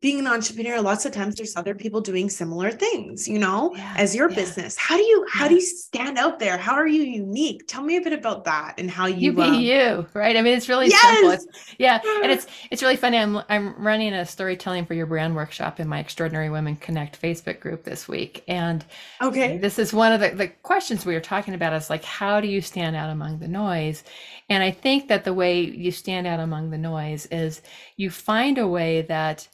being 0.03 0.19
an 0.19 0.27
entrepreneur, 0.27 0.81
lots 0.81 1.07
of 1.07 1.13
times 1.13 1.37
there's 1.37 1.57
other 1.57 1.77
people 1.77 2.01
doing 2.01 2.29
similar 2.29 2.73
things, 2.73 3.29
you 3.29 3.39
know, 3.39 3.73
Yeah, 3.77 3.95
as 3.97 4.15
your 4.17 4.29
yeah. 4.29 4.37
business. 4.37 4.77
How 4.77 4.97
do 4.97 5.03
you 5.03 5.25
how 5.31 5.45
Yeah. 5.45 5.51
do 5.51 5.55
you 5.55 5.61
stand 5.61 6.19
out 6.19 6.41
there? 6.41 6.59
How 6.59 6.75
are 6.75 6.89
you 6.89 7.05
unique? 7.05 7.69
Tell 7.69 7.85
me 7.85 7.97
a 7.97 8.01
bit 8.01 8.13
about 8.13 8.45
that 8.45 8.75
and 8.79 8.91
how 8.91 9.07
you, 9.07 9.31
You 9.31 9.33
be 9.33 9.43
um, 9.43 9.55
you, 9.55 10.07
right? 10.13 10.37
I 10.37 10.43
mean, 10.43 10.57
it's 10.57 10.69
really 10.69 10.91
simple. 10.91 11.31
Yes! 11.31 11.45
It's, 11.45 11.75
yeah, 11.79 12.01
and 12.23 12.33
it's 12.37 12.47
it's 12.73 12.83
really 12.83 12.97
funny. 12.97 13.17
I'm 13.17 13.41
I'm 13.49 13.75
running 13.79 14.13
a 14.13 14.27
storytelling 14.27 14.87
for 14.87 14.95
your 14.95 15.07
brand 15.07 15.37
workshop 15.37 15.79
in 15.79 15.87
my 15.87 16.01
Extraordinary 16.01 16.51
Women 16.51 16.75
Connect 16.77 17.23
Facebook 17.23 17.61
group 17.61 17.85
this 17.85 18.09
week, 18.09 18.43
and 18.49 18.85
okay. 19.23 19.57
this 19.59 19.79
is 19.79 19.95
one 19.95 20.13
of 20.13 20.21
the, 20.21 20.31
the 20.31 20.49
questions 20.49 21.07
we 21.07 21.15
were 21.15 21.21
talking 21.21 21.55
about 21.55 21.73
is 21.75 21.89
like 21.89 22.05
how 22.05 22.41
do 22.41 22.49
you 22.49 22.61
stand 22.61 22.97
out 22.97 23.11
among 23.11 23.39
the 23.39 23.49
noise 23.49 24.03
and 24.49 24.63
i 24.63 24.71
think 24.71 25.09
that 25.09 25.25
the 25.25 25.33
way 25.33 25.61
you 25.61 25.91
stand 25.91 26.27
out 26.27 26.41
among 26.41 26.71
the 26.71 26.79
noise 26.79 27.27
is 27.27 27.63
you 27.97 28.11
find 28.11 28.59
a 28.59 28.67
way 28.67 29.03
that 29.03 29.49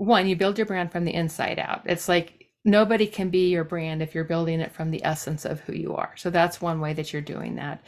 one 0.00 0.26
you 0.26 0.36
build 0.36 0.58
your 0.58 0.66
brand 0.66 0.90
from 0.90 1.04
the 1.04 1.14
inside 1.14 1.58
out. 1.58 1.82
It's 1.84 2.08
like 2.08 2.48
nobody 2.64 3.06
can 3.06 3.28
be 3.30 3.50
your 3.50 3.64
brand 3.64 4.02
if 4.02 4.14
you're 4.14 4.24
building 4.24 4.60
it 4.60 4.72
from 4.72 4.90
the 4.90 5.04
essence 5.04 5.44
of 5.44 5.60
who 5.60 5.74
you 5.74 5.94
are. 5.94 6.14
So 6.16 6.30
that's 6.30 6.60
one 6.60 6.80
way 6.80 6.94
that 6.94 7.12
you're 7.12 7.22
doing 7.22 7.56
that. 7.56 7.84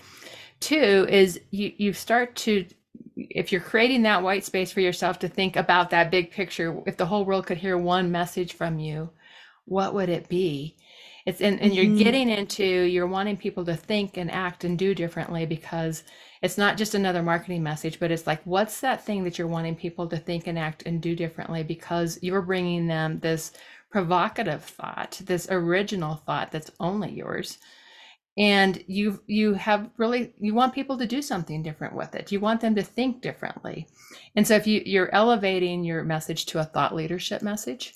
Two 0.60 1.06
is 1.08 1.40
you 1.50 1.72
you 1.76 1.92
start 1.92 2.36
to 2.36 2.66
if 3.16 3.50
you're 3.50 3.60
creating 3.60 4.02
that 4.02 4.22
white 4.22 4.44
space 4.44 4.72
for 4.72 4.80
yourself 4.80 5.18
to 5.20 5.28
think 5.28 5.56
about 5.56 5.90
that 5.90 6.10
big 6.10 6.30
picture 6.30 6.82
if 6.86 6.96
the 6.96 7.06
whole 7.06 7.24
world 7.24 7.46
could 7.46 7.58
hear 7.58 7.76
one 7.76 8.12
message 8.12 8.52
from 8.52 8.78
you 8.78 9.10
what 9.64 9.94
would 9.94 10.08
it 10.08 10.28
be? 10.28 10.76
It's 11.24 11.40
and, 11.40 11.60
and 11.60 11.74
you're 11.74 11.84
mm-hmm. 11.84 11.98
getting 11.98 12.28
into 12.28 12.64
you're 12.64 13.06
wanting 13.06 13.36
people 13.36 13.64
to 13.66 13.76
think 13.76 14.16
and 14.16 14.30
act 14.30 14.64
and 14.64 14.78
do 14.78 14.94
differently 14.94 15.46
because 15.46 16.02
it's 16.42 16.58
not 16.58 16.76
just 16.76 16.94
another 16.94 17.22
marketing 17.22 17.62
message 17.62 17.98
but 18.00 18.10
it's 18.10 18.26
like 18.26 18.40
what's 18.44 18.80
that 18.80 19.04
thing 19.04 19.24
that 19.24 19.38
you're 19.38 19.46
wanting 19.46 19.76
people 19.76 20.08
to 20.08 20.16
think 20.16 20.46
and 20.46 20.58
act 20.58 20.82
and 20.84 21.00
do 21.00 21.14
differently 21.14 21.62
because 21.62 22.18
you're 22.22 22.42
bringing 22.42 22.86
them 22.86 23.18
this 23.20 23.52
provocative 23.92 24.64
thought 24.64 25.20
this 25.24 25.46
original 25.50 26.16
thought 26.16 26.50
that's 26.50 26.70
only 26.80 27.12
yours. 27.12 27.58
And 28.38 28.82
you 28.86 29.22
you 29.26 29.52
have 29.54 29.90
really 29.98 30.34
you 30.40 30.54
want 30.54 30.74
people 30.74 30.96
to 30.96 31.06
do 31.06 31.20
something 31.20 31.62
different 31.62 31.94
with 31.94 32.14
it. 32.14 32.32
You 32.32 32.40
want 32.40 32.62
them 32.62 32.74
to 32.76 32.82
think 32.82 33.20
differently. 33.20 33.86
And 34.34 34.48
so 34.48 34.56
if 34.56 34.66
you 34.66 34.82
you're 34.86 35.14
elevating 35.14 35.84
your 35.84 36.02
message 36.02 36.46
to 36.46 36.58
a 36.58 36.64
thought 36.64 36.94
leadership 36.94 37.42
message 37.42 37.94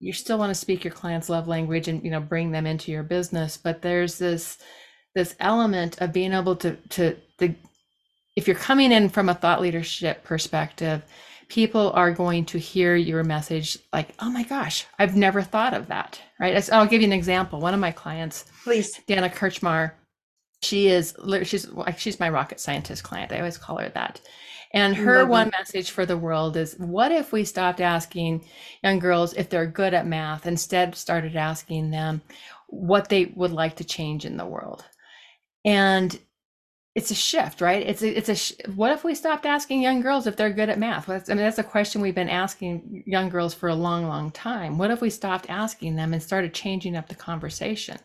you 0.00 0.14
still 0.14 0.38
want 0.38 0.48
to 0.50 0.54
speak 0.54 0.82
your 0.82 0.94
client's 0.94 1.28
love 1.28 1.46
language 1.46 1.86
and 1.86 2.02
you 2.02 2.10
know 2.10 2.20
bring 2.20 2.50
them 2.50 2.66
into 2.66 2.90
your 2.90 3.04
business. 3.04 3.56
But 3.56 3.82
there's 3.82 4.18
this 4.18 4.58
this 5.14 5.36
element 5.38 6.00
of 6.00 6.12
being 6.12 6.32
able 6.32 6.56
to 6.56 6.74
to 6.74 7.16
the 7.40 7.54
if 8.36 8.46
you're 8.46 8.56
coming 8.56 8.92
in 8.92 9.08
from 9.08 9.28
a 9.28 9.34
thought 9.34 9.60
leadership 9.60 10.22
perspective 10.22 11.02
people 11.48 11.90
are 11.94 12.12
going 12.12 12.44
to 12.44 12.58
hear 12.58 12.94
your 12.94 13.24
message 13.24 13.76
like 13.92 14.14
oh 14.20 14.30
my 14.30 14.44
gosh 14.44 14.86
i've 15.00 15.16
never 15.16 15.42
thought 15.42 15.74
of 15.74 15.88
that 15.88 16.20
right 16.38 16.70
i'll 16.70 16.86
give 16.86 17.02
you 17.02 17.08
an 17.08 17.12
example 17.12 17.60
one 17.60 17.74
of 17.74 17.80
my 17.80 17.90
clients 17.90 18.44
Please. 18.64 19.00
Dana 19.06 19.28
Kirchmar. 19.28 19.92
She 20.62 20.88
is 20.88 21.14
she's 21.44 21.68
she's 21.96 22.20
my 22.20 22.28
rocket 22.28 22.60
scientist 22.60 23.02
client. 23.02 23.32
I 23.32 23.38
always 23.38 23.58
call 23.58 23.78
her 23.78 23.88
that. 23.90 24.20
And 24.72 24.94
her 24.94 25.20
Love 25.20 25.28
one 25.28 25.50
message 25.58 25.90
for 25.90 26.06
the 26.06 26.18
world 26.18 26.56
is 26.56 26.74
what 26.78 27.10
if 27.10 27.32
we 27.32 27.44
stopped 27.44 27.80
asking 27.80 28.44
young 28.84 28.98
girls 29.00 29.32
if 29.34 29.48
they're 29.48 29.66
good 29.66 29.94
at 29.94 30.06
math, 30.06 30.46
instead 30.46 30.94
started 30.94 31.34
asking 31.34 31.90
them 31.90 32.22
what 32.68 33.08
they 33.08 33.32
would 33.34 33.50
like 33.50 33.76
to 33.76 33.84
change 33.84 34.24
in 34.24 34.36
the 34.36 34.46
world. 34.46 34.84
And 35.64 36.16
it's 36.94 37.10
a 37.10 37.14
shift, 37.14 37.60
right? 37.60 37.86
It's 37.86 38.02
a, 38.02 38.08
it's 38.18 38.28
a 38.28 38.34
sh- 38.34 38.52
what 38.74 38.90
if 38.92 39.04
we 39.04 39.14
stopped 39.14 39.46
asking 39.46 39.80
young 39.80 40.00
girls 40.00 40.26
if 40.26 40.36
they're 40.36 40.52
good 40.52 40.68
at 40.68 40.78
math? 40.78 41.06
Well, 41.06 41.16
that's- 41.18 41.30
I 41.30 41.34
mean, 41.34 41.44
that's 41.44 41.58
a 41.58 41.62
question 41.64 42.00
we've 42.00 42.14
been 42.14 42.28
asking 42.28 43.04
young 43.06 43.28
girls 43.28 43.54
for 43.54 43.68
a 43.68 43.74
long, 43.74 44.06
long 44.08 44.30
time. 44.32 44.76
What 44.76 44.90
if 44.90 45.00
we 45.00 45.10
stopped 45.10 45.48
asking 45.48 45.94
them 45.96 46.12
and 46.12 46.22
started 46.22 46.52
changing 46.52 46.96
up 46.96 47.08
the 47.08 47.14
conversation? 47.14 47.98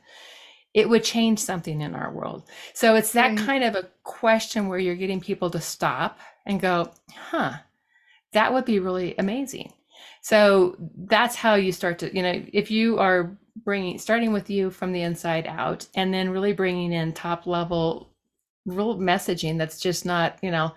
It 0.74 0.88
would 0.90 1.04
change 1.04 1.40
something 1.40 1.82
in 1.82 1.96
our 1.96 2.12
world. 2.12 2.44
So 2.74 2.96
it's 2.96 3.14
that 3.14 3.30
Right. 3.30 3.38
kind 3.40 3.64
of 3.64 3.76
a 3.76 3.88
question 4.04 4.68
where 4.68 4.78
you're 4.80 4.96
getting 4.96 5.22
people 5.22 5.50
to 5.52 5.62
stop 5.62 6.20
and 6.46 6.60
go, 6.62 6.92
huh, 7.16 7.54
that 8.34 8.54
would 8.54 8.66
be 8.66 8.80
really 8.80 9.16
amazing. 9.18 9.74
So 10.22 10.76
that's 11.08 11.36
how 11.36 11.56
you 11.56 11.72
start 11.72 12.00
to, 12.00 12.16
you 12.16 12.22
know, 12.22 12.44
if 12.54 12.70
you 12.70 13.00
are 13.00 13.38
bringing, 13.64 13.98
starting 13.98 14.34
with 14.34 14.50
you 14.50 14.70
from 14.70 14.92
the 14.92 15.02
inside 15.02 15.48
out, 15.48 15.88
and 15.96 16.14
then 16.14 16.30
really 16.30 16.52
bringing 16.54 16.92
in 16.92 17.14
top 17.14 17.48
level 17.48 18.12
real 18.66 18.98
messaging 18.98 19.58
that's 19.58 19.80
just 19.80 20.06
not, 20.06 20.38
you 20.42 20.52
know, 20.52 20.74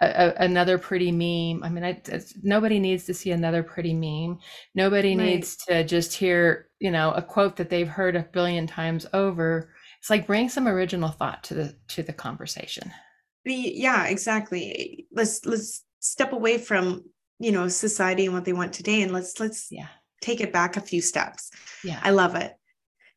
a, 0.00 0.06
a, 0.06 0.34
another 0.44 0.78
pretty 0.78 1.12
meme. 1.12 1.62
I 1.64 1.68
mean, 1.70 1.84
I, 1.84 2.00
it's, 2.06 2.34
nobody 2.42 2.78
needs 2.80 3.04
to 3.06 3.14
see 3.14 3.30
another 3.30 3.62
pretty 3.62 3.94
meme. 3.94 4.38
Nobody 4.74 5.14
Right. 5.14 5.46
needs 5.46 5.56
to 5.68 5.84
just 5.84 6.14
hear, 6.14 6.68
you 6.80 6.90
know, 6.90 7.12
a 7.12 7.22
quote 7.22 7.56
that 7.56 7.70
they've 7.70 7.88
heard 7.88 8.16
a 8.16 8.22
billion 8.24 8.66
times 8.66 9.06
over. 9.12 9.72
It's 10.00 10.10
like 10.10 10.26
bring 10.26 10.48
some 10.48 10.68
original 10.68 11.10
thought 11.10 11.44
to 11.44 11.54
the 11.54 11.76
to 11.88 12.02
the 12.02 12.12
conversation. 12.12 12.92
The, 13.44 13.54
yeah, 13.54 14.06
exactly. 14.06 15.06
Let's 15.12 15.44
let's 15.44 15.84
step 16.00 16.32
away 16.32 16.58
from 16.58 17.04
you 17.38 17.52
know 17.52 17.68
society 17.68 18.24
and 18.24 18.34
what 18.34 18.44
they 18.44 18.52
want 18.52 18.72
today, 18.72 19.02
and 19.02 19.12
let's 19.12 19.38
let's 19.38 19.70
Yeah, 19.70 19.88
take 20.22 20.40
it 20.40 20.52
back 20.52 20.76
a 20.76 20.80
few 20.80 21.02
steps. 21.02 21.50
yeah, 21.82 22.02
I 22.02 22.10
love 22.10 22.34
it. 22.36 22.54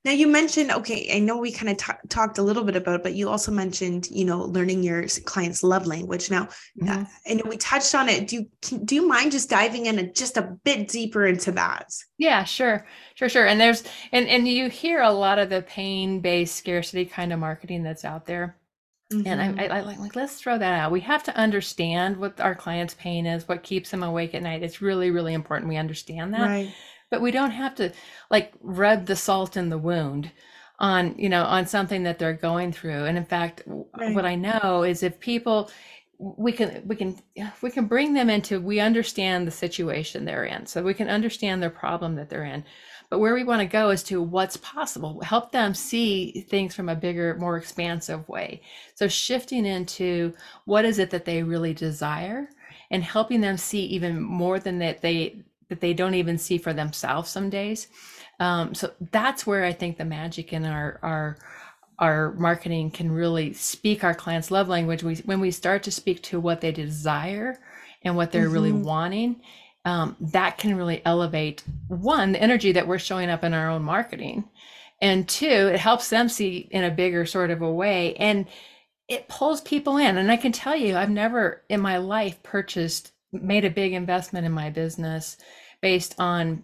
Now 0.07 0.13
you 0.13 0.27
mentioned, 0.27 0.71
okay, 0.71 1.09
I 1.13 1.19
know 1.19 1.35
we 1.37 1.51
kind 1.51 1.67
of 1.69 1.75
ta- 1.75 1.97
talked 2.07 2.37
a 2.37 2.41
little 2.41 2.63
bit 2.63 2.77
about, 2.77 2.95
it, 2.95 3.03
but 3.03 3.15
you 3.15 3.27
also 3.27 3.51
mentioned, 3.51 4.07
you 4.09 4.23
know, 4.23 4.39
learning 4.39 4.81
your 4.81 5.05
client's 5.25 5.63
love 5.63 5.85
language. 5.85 6.31
Now, 6.31 6.47
Mhm. 6.81 7.05
I 7.29 7.33
know 7.33 7.43
we 7.45 7.57
touched 7.57 7.93
on 7.93 8.07
it. 8.07 8.25
Do 8.25 8.37
you 8.37 8.45
can, 8.61 8.85
do 8.85 8.95
you 8.95 9.05
mind 9.05 9.33
just 9.33 9.49
diving 9.49 9.87
in 9.87 9.99
a, 9.99 10.09
just 10.09 10.37
a 10.37 10.43
bit 10.63 10.87
deeper 10.87 11.25
into 11.25 11.51
that? 11.51 11.91
yeah. 12.17 12.45
Sure, 12.45 12.87
sure, 13.15 13.27
sure. 13.27 13.47
And 13.47 13.59
there's 13.59 13.83
and 14.13 14.29
and 14.29 14.47
you 14.47 14.69
hear 14.69 15.01
a 15.01 15.11
lot 15.11 15.39
of 15.39 15.49
the 15.49 15.61
pain 15.61 16.21
based 16.21 16.55
scarcity 16.55 17.03
kind 17.03 17.33
of 17.33 17.39
marketing 17.39 17.83
that's 17.83 18.05
out 18.05 18.25
there. 18.25 18.55
And 19.11 19.25
Mhm. 19.25 19.59
I, 19.59 19.63
I, 19.65 19.77
I 19.79 19.81
like, 19.81 19.99
like, 19.99 20.15
let's 20.15 20.35
throw 20.39 20.57
that 20.57 20.73
out. 20.79 20.91
We 20.93 21.01
have 21.01 21.23
to 21.23 21.35
understand 21.35 22.15
what 22.15 22.39
our 22.39 22.55
client's 22.55 22.93
pain 22.93 23.25
is, 23.25 23.45
what 23.45 23.61
keeps 23.63 23.91
them 23.91 24.03
awake 24.03 24.33
at 24.35 24.41
night. 24.41 24.63
It's 24.63 24.81
really, 24.81 25.11
really 25.11 25.33
important 25.33 25.67
we 25.67 25.75
understand 25.75 26.33
that. 26.33 26.47
right. 26.47 26.69
But 27.09 27.21
we 27.21 27.31
don't 27.31 27.51
have 27.51 27.75
to 27.75 27.91
like 28.29 28.53
rub 28.61 29.05
the 29.05 29.15
salt 29.15 29.57
in 29.57 29.69
the 29.69 29.77
wound 29.77 30.31
on, 30.79 31.15
you 31.17 31.29
know, 31.29 31.43
on 31.43 31.65
something 31.65 32.03
that 32.03 32.19
they're 32.19 32.33
going 32.33 32.71
through. 32.71 33.05
And 33.05 33.17
in 33.17 33.25
fact, 33.25 33.63
Right. 33.65 34.13
what 34.13 34.25
I 34.25 34.35
know 34.35 34.83
is 34.83 35.03
if 35.03 35.19
people 35.19 35.69
we 36.19 36.51
can 36.51 36.81
we 36.87 36.95
can 36.95 37.15
we 37.61 37.69
can 37.69 37.85
bring 37.85 38.13
them 38.13 38.29
into 38.29 38.59
we 38.59 38.79
understand 38.79 39.47
the 39.47 39.51
situation 39.51 40.25
they're 40.25 40.45
in. 40.45 40.65
So 40.65 40.83
we 40.83 40.93
can 40.93 41.09
understand 41.09 41.61
their 41.61 41.69
problem 41.69 42.15
that 42.15 42.29
they're 42.29 42.43
in. 42.43 42.63
But 43.09 43.19
where 43.19 43.33
we 43.33 43.43
want 43.43 43.61
to 43.61 43.67
go 43.67 43.89
is 43.91 44.03
to 44.03 44.21
what's 44.21 44.57
possible. 44.57 45.21
Help 45.21 45.51
them 45.51 45.73
see 45.73 46.41
things 46.49 46.75
from 46.75 46.89
a 46.89 46.95
bigger, 46.95 47.35
more 47.39 47.57
expansive 47.57 48.27
way. 48.27 48.61
So 48.95 49.07
shifting 49.07 49.65
into 49.65 50.33
what 50.65 50.85
is 50.85 50.99
it 50.99 51.11
that 51.11 51.23
they 51.25 51.43
really 51.43 51.73
desire 51.73 52.49
and 52.91 53.03
helping 53.03 53.41
them 53.41 53.57
see 53.57 53.85
even 53.85 54.21
more 54.21 54.59
than 54.59 54.79
that 54.79 55.01
they 55.01 55.43
that 55.69 55.81
they 55.81 55.93
don't 55.93 56.15
even 56.15 56.37
see 56.37 56.57
for 56.57 56.73
themselves 56.73 57.29
some 57.29 57.49
days. 57.49 57.87
Um, 58.39 58.73
so 58.75 58.91
that's 59.11 59.47
where 59.47 59.65
I 59.65 59.73
think 59.73 59.97
the 59.97 60.05
magic 60.05 60.53
in 60.53 60.65
our 60.65 60.99
our 61.01 61.37
our 61.99 62.33
marketing 62.33 62.91
can 62.91 63.11
really 63.11 63.53
speak 63.53 64.03
our 64.03 64.13
clients' 64.13 64.51
love 64.51 64.67
language, 64.67 65.03
we, 65.03 65.15
when 65.25 65.39
we 65.39 65.51
start 65.51 65.83
to 65.83 65.91
speak 65.91 66.21
to 66.21 66.39
what 66.39 66.61
they 66.61 66.71
desire 66.71 67.57
and 68.03 68.15
what 68.15 68.31
they're 68.31 68.43
mm-hmm. 68.43 68.53
really 68.53 68.71
wanting, 68.71 69.41
um, 69.85 70.15
that 70.19 70.57
can 70.57 70.75
really 70.75 71.01
elevate 71.05 71.63
one, 71.87 72.33
the 72.33 72.41
energy 72.41 72.71
that 72.73 72.87
we're 72.87 72.99
showing 72.99 73.29
up 73.29 73.43
in 73.43 73.53
our 73.53 73.69
own 73.69 73.81
marketing. 73.81 74.47
And 75.01 75.27
two, 75.27 75.47
it 75.47 75.79
helps 75.79 76.09
them 76.09 76.29
see 76.29 76.67
in 76.71 76.83
a 76.83 76.91
bigger 76.91 77.25
sort 77.25 77.51
of 77.51 77.61
a 77.61 77.71
way. 77.71 78.15
And 78.15 78.47
it 79.07 79.27
pulls 79.27 79.61
people 79.61 79.97
in. 79.97 80.17
And 80.17 80.31
I 80.31 80.37
can 80.37 80.51
tell 80.51 80.75
you, 80.75 80.97
I've 80.97 81.09
never 81.09 81.63
in 81.69 81.79
my 81.79 81.97
life 81.97 82.41
purchased, 82.43 83.11
made 83.31 83.65
a 83.65 83.69
big 83.69 83.93
investment 83.93 84.45
in 84.45 84.51
my 84.51 84.69
business 84.69 85.37
based 85.81 86.15
on 86.19 86.63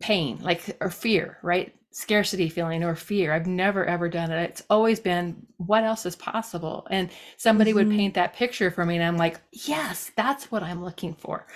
pain, 0.00 0.38
like 0.40 0.76
or 0.80 0.90
fear, 0.90 1.38
right? 1.42 1.74
Scarcity 1.90 2.48
feeling 2.48 2.82
or 2.82 2.94
fear. 2.94 3.32
I've 3.32 3.46
never 3.46 3.84
ever 3.84 4.08
done 4.08 4.30
it. 4.30 4.42
It's 4.50 4.62
always 4.70 4.98
been 4.98 5.46
what 5.58 5.84
else 5.84 6.06
is 6.06 6.16
possible. 6.16 6.86
And 6.90 7.10
somebody 7.36 7.70
mm-hmm. 7.70 7.90
would 7.90 7.90
paint 7.90 8.14
that 8.14 8.34
picture 8.34 8.70
for 8.70 8.84
me, 8.84 8.96
and 8.96 9.04
I'm 9.04 9.16
like, 9.16 9.40
yes, 9.52 10.10
that's 10.16 10.50
what 10.50 10.62
I'm 10.62 10.82
looking 10.82 11.14
for. 11.14 11.46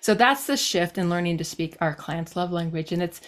So 0.00 0.14
that's 0.14 0.46
the 0.46 0.56
shift 0.56 0.98
in 0.98 1.08
learning 1.08 1.38
to 1.38 1.44
speak 1.44 1.76
our 1.80 1.94
clients' 1.94 2.36
love 2.36 2.50
language. 2.50 2.92
And 2.92 3.02
it's, 3.02 3.20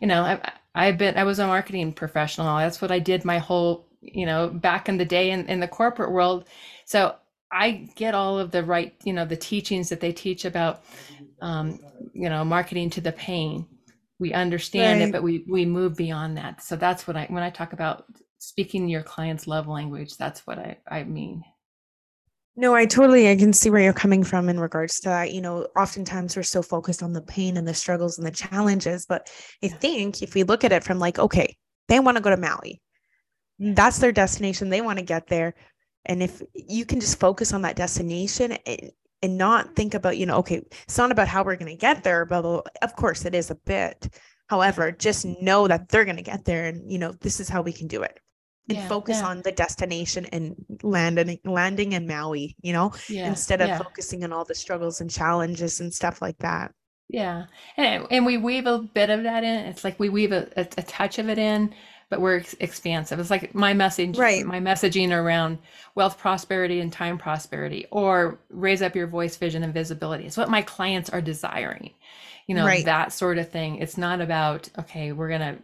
you 0.00 0.06
know, 0.06 0.22
I, 0.22 0.52
I've 0.74 0.98
been, 0.98 1.16
I 1.16 1.24
was 1.24 1.38
a 1.38 1.46
marketing 1.46 1.92
professional. 1.92 2.56
That's 2.56 2.82
what 2.82 2.90
I 2.90 2.98
did 2.98 3.24
my 3.24 3.38
whole 3.38 3.86
you 4.04 4.26
know, 4.26 4.48
back 4.48 4.88
in 4.88 4.98
the 4.98 5.04
day 5.04 5.30
in, 5.30 5.46
in 5.46 5.60
the 5.60 5.68
corporate 5.68 6.12
world. 6.12 6.44
So 6.84 7.14
I 7.54 7.88
get 7.94 8.14
all 8.14 8.38
of 8.38 8.50
the 8.50 8.64
right, 8.64 8.94
you 9.04 9.12
know, 9.12 9.24
the 9.24 9.36
teachings 9.36 9.88
that 9.88 10.00
they 10.00 10.12
teach 10.12 10.44
about, 10.44 10.82
um, 11.40 11.78
you 12.12 12.28
know, 12.28 12.44
marketing 12.44 12.90
to 12.90 13.00
the 13.00 13.12
pain. 13.12 13.66
We 14.18 14.32
understand 14.32 15.00
right. 15.00 15.08
it, 15.08 15.12
but 15.12 15.22
we 15.22 15.44
we 15.48 15.64
move 15.64 15.96
beyond 15.96 16.36
that. 16.36 16.62
So 16.62 16.76
that's 16.76 17.06
what 17.06 17.16
I 17.16 17.26
when 17.30 17.42
I 17.42 17.50
talk 17.50 17.72
about 17.72 18.06
speaking 18.38 18.88
your 18.88 19.02
client's 19.02 19.46
love 19.46 19.68
language. 19.68 20.16
That's 20.16 20.46
what 20.46 20.58
I 20.58 20.78
I 20.88 21.04
mean. 21.04 21.44
No, 22.56 22.74
I 22.74 22.86
totally 22.86 23.30
I 23.30 23.36
can 23.36 23.52
see 23.52 23.70
where 23.70 23.80
you're 23.80 23.92
coming 23.92 24.24
from 24.24 24.48
in 24.48 24.58
regards 24.58 24.98
to 25.00 25.08
that. 25.10 25.32
You 25.32 25.40
know, 25.40 25.68
oftentimes 25.76 26.36
we're 26.36 26.42
so 26.42 26.62
focused 26.62 27.02
on 27.02 27.12
the 27.12 27.22
pain 27.22 27.56
and 27.56 27.66
the 27.66 27.74
struggles 27.74 28.18
and 28.18 28.26
the 28.26 28.32
challenges, 28.32 29.06
but 29.06 29.28
I 29.62 29.68
think 29.68 30.22
if 30.22 30.34
we 30.34 30.42
look 30.42 30.64
at 30.64 30.72
it 30.72 30.84
from 30.84 30.98
like, 30.98 31.18
okay, 31.18 31.56
they 31.88 32.00
want 32.00 32.16
to 32.16 32.22
go 32.22 32.30
to 32.30 32.36
Maui 32.36 32.80
that's 33.58 33.98
their 33.98 34.12
destination 34.12 34.68
they 34.68 34.80
want 34.80 34.98
to 34.98 35.04
get 35.04 35.26
there 35.28 35.54
and 36.06 36.22
if 36.22 36.42
you 36.54 36.84
can 36.84 37.00
just 37.00 37.18
focus 37.18 37.52
on 37.52 37.62
that 37.62 37.76
destination 37.76 38.52
and, 38.66 38.90
and 39.22 39.38
not 39.38 39.74
think 39.74 39.94
about 39.94 40.16
you 40.16 40.26
know 40.26 40.36
okay 40.36 40.62
it's 40.82 40.98
not 40.98 41.12
about 41.12 41.28
how 41.28 41.42
we're 41.42 41.56
going 41.56 41.70
to 41.70 41.76
get 41.76 42.02
there 42.02 42.24
but 42.24 42.44
of 42.44 42.96
course 42.96 43.24
it 43.24 43.34
is 43.34 43.50
a 43.50 43.54
bit 43.54 44.08
however 44.48 44.92
just 44.92 45.24
know 45.40 45.66
that 45.66 45.88
they're 45.88 46.04
going 46.04 46.16
to 46.16 46.22
get 46.22 46.44
there 46.44 46.66
and 46.66 46.90
you 46.90 46.98
know 46.98 47.12
this 47.20 47.40
is 47.40 47.48
how 47.48 47.62
we 47.62 47.72
can 47.72 47.86
do 47.86 48.02
it 48.02 48.18
and 48.68 48.78
yeah, 48.78 48.88
focus 48.88 49.18
yeah. 49.20 49.28
on 49.28 49.42
the 49.42 49.52
destination 49.52 50.24
and 50.26 50.54
landing 50.82 51.38
landing 51.44 51.92
in 51.92 52.06
Maui, 52.06 52.56
you 52.62 52.72
know, 52.72 52.92
yeah, 53.10 53.28
instead 53.28 53.60
of 53.60 53.76
focusing 53.76 54.24
on 54.24 54.32
all 54.32 54.44
the 54.44 54.54
struggles 54.54 55.02
and 55.02 55.10
challenges 55.10 55.80
and 55.80 55.92
stuff 55.92 56.22
like 56.22 56.38
that. 56.38 56.72
Yeah. 57.08 57.44
And, 57.76 58.06
and 58.10 58.24
we 58.24 58.38
weave 58.38 58.66
a 58.66 58.78
bit 58.78 59.10
of 59.10 59.22
that 59.24 59.44
in. 59.44 59.66
It's 59.66 59.84
like 59.84 60.00
we 60.00 60.08
weave 60.08 60.32
a, 60.32 60.48
a, 60.56 60.62
a 60.78 60.82
touch 60.82 61.18
of 61.18 61.28
it 61.28 61.38
in, 61.38 61.74
but 62.14 62.20
we're 62.20 62.36
ex- 62.36 62.54
expansive. 62.60 63.18
It's 63.18 63.28
like 63.30 63.56
my 63.56 63.74
message, 63.74 64.16
right. 64.16 64.46
my 64.46 64.60
messaging 64.60 65.10
around 65.10 65.58
wealth 65.96 66.16
prosperity 66.16 66.78
and 66.78 66.92
time 66.92 67.18
prosperity, 67.18 67.86
or 67.90 68.38
raise 68.50 68.82
up 68.82 68.94
your 68.94 69.08
voice, 69.08 69.36
vision, 69.36 69.64
and 69.64 69.74
visibility. 69.74 70.24
It's 70.24 70.36
what 70.36 70.48
my 70.48 70.62
clients 70.62 71.10
are 71.10 71.20
desiring. 71.20 71.90
You 72.46 72.54
know, 72.54 72.66
right. 72.66 72.84
that 72.84 73.12
sort 73.12 73.38
of 73.38 73.50
thing. 73.50 73.78
It's 73.78 73.98
not 73.98 74.20
about 74.20 74.68
okay, 74.78 75.10
we're 75.10 75.28
gonna. 75.28 75.58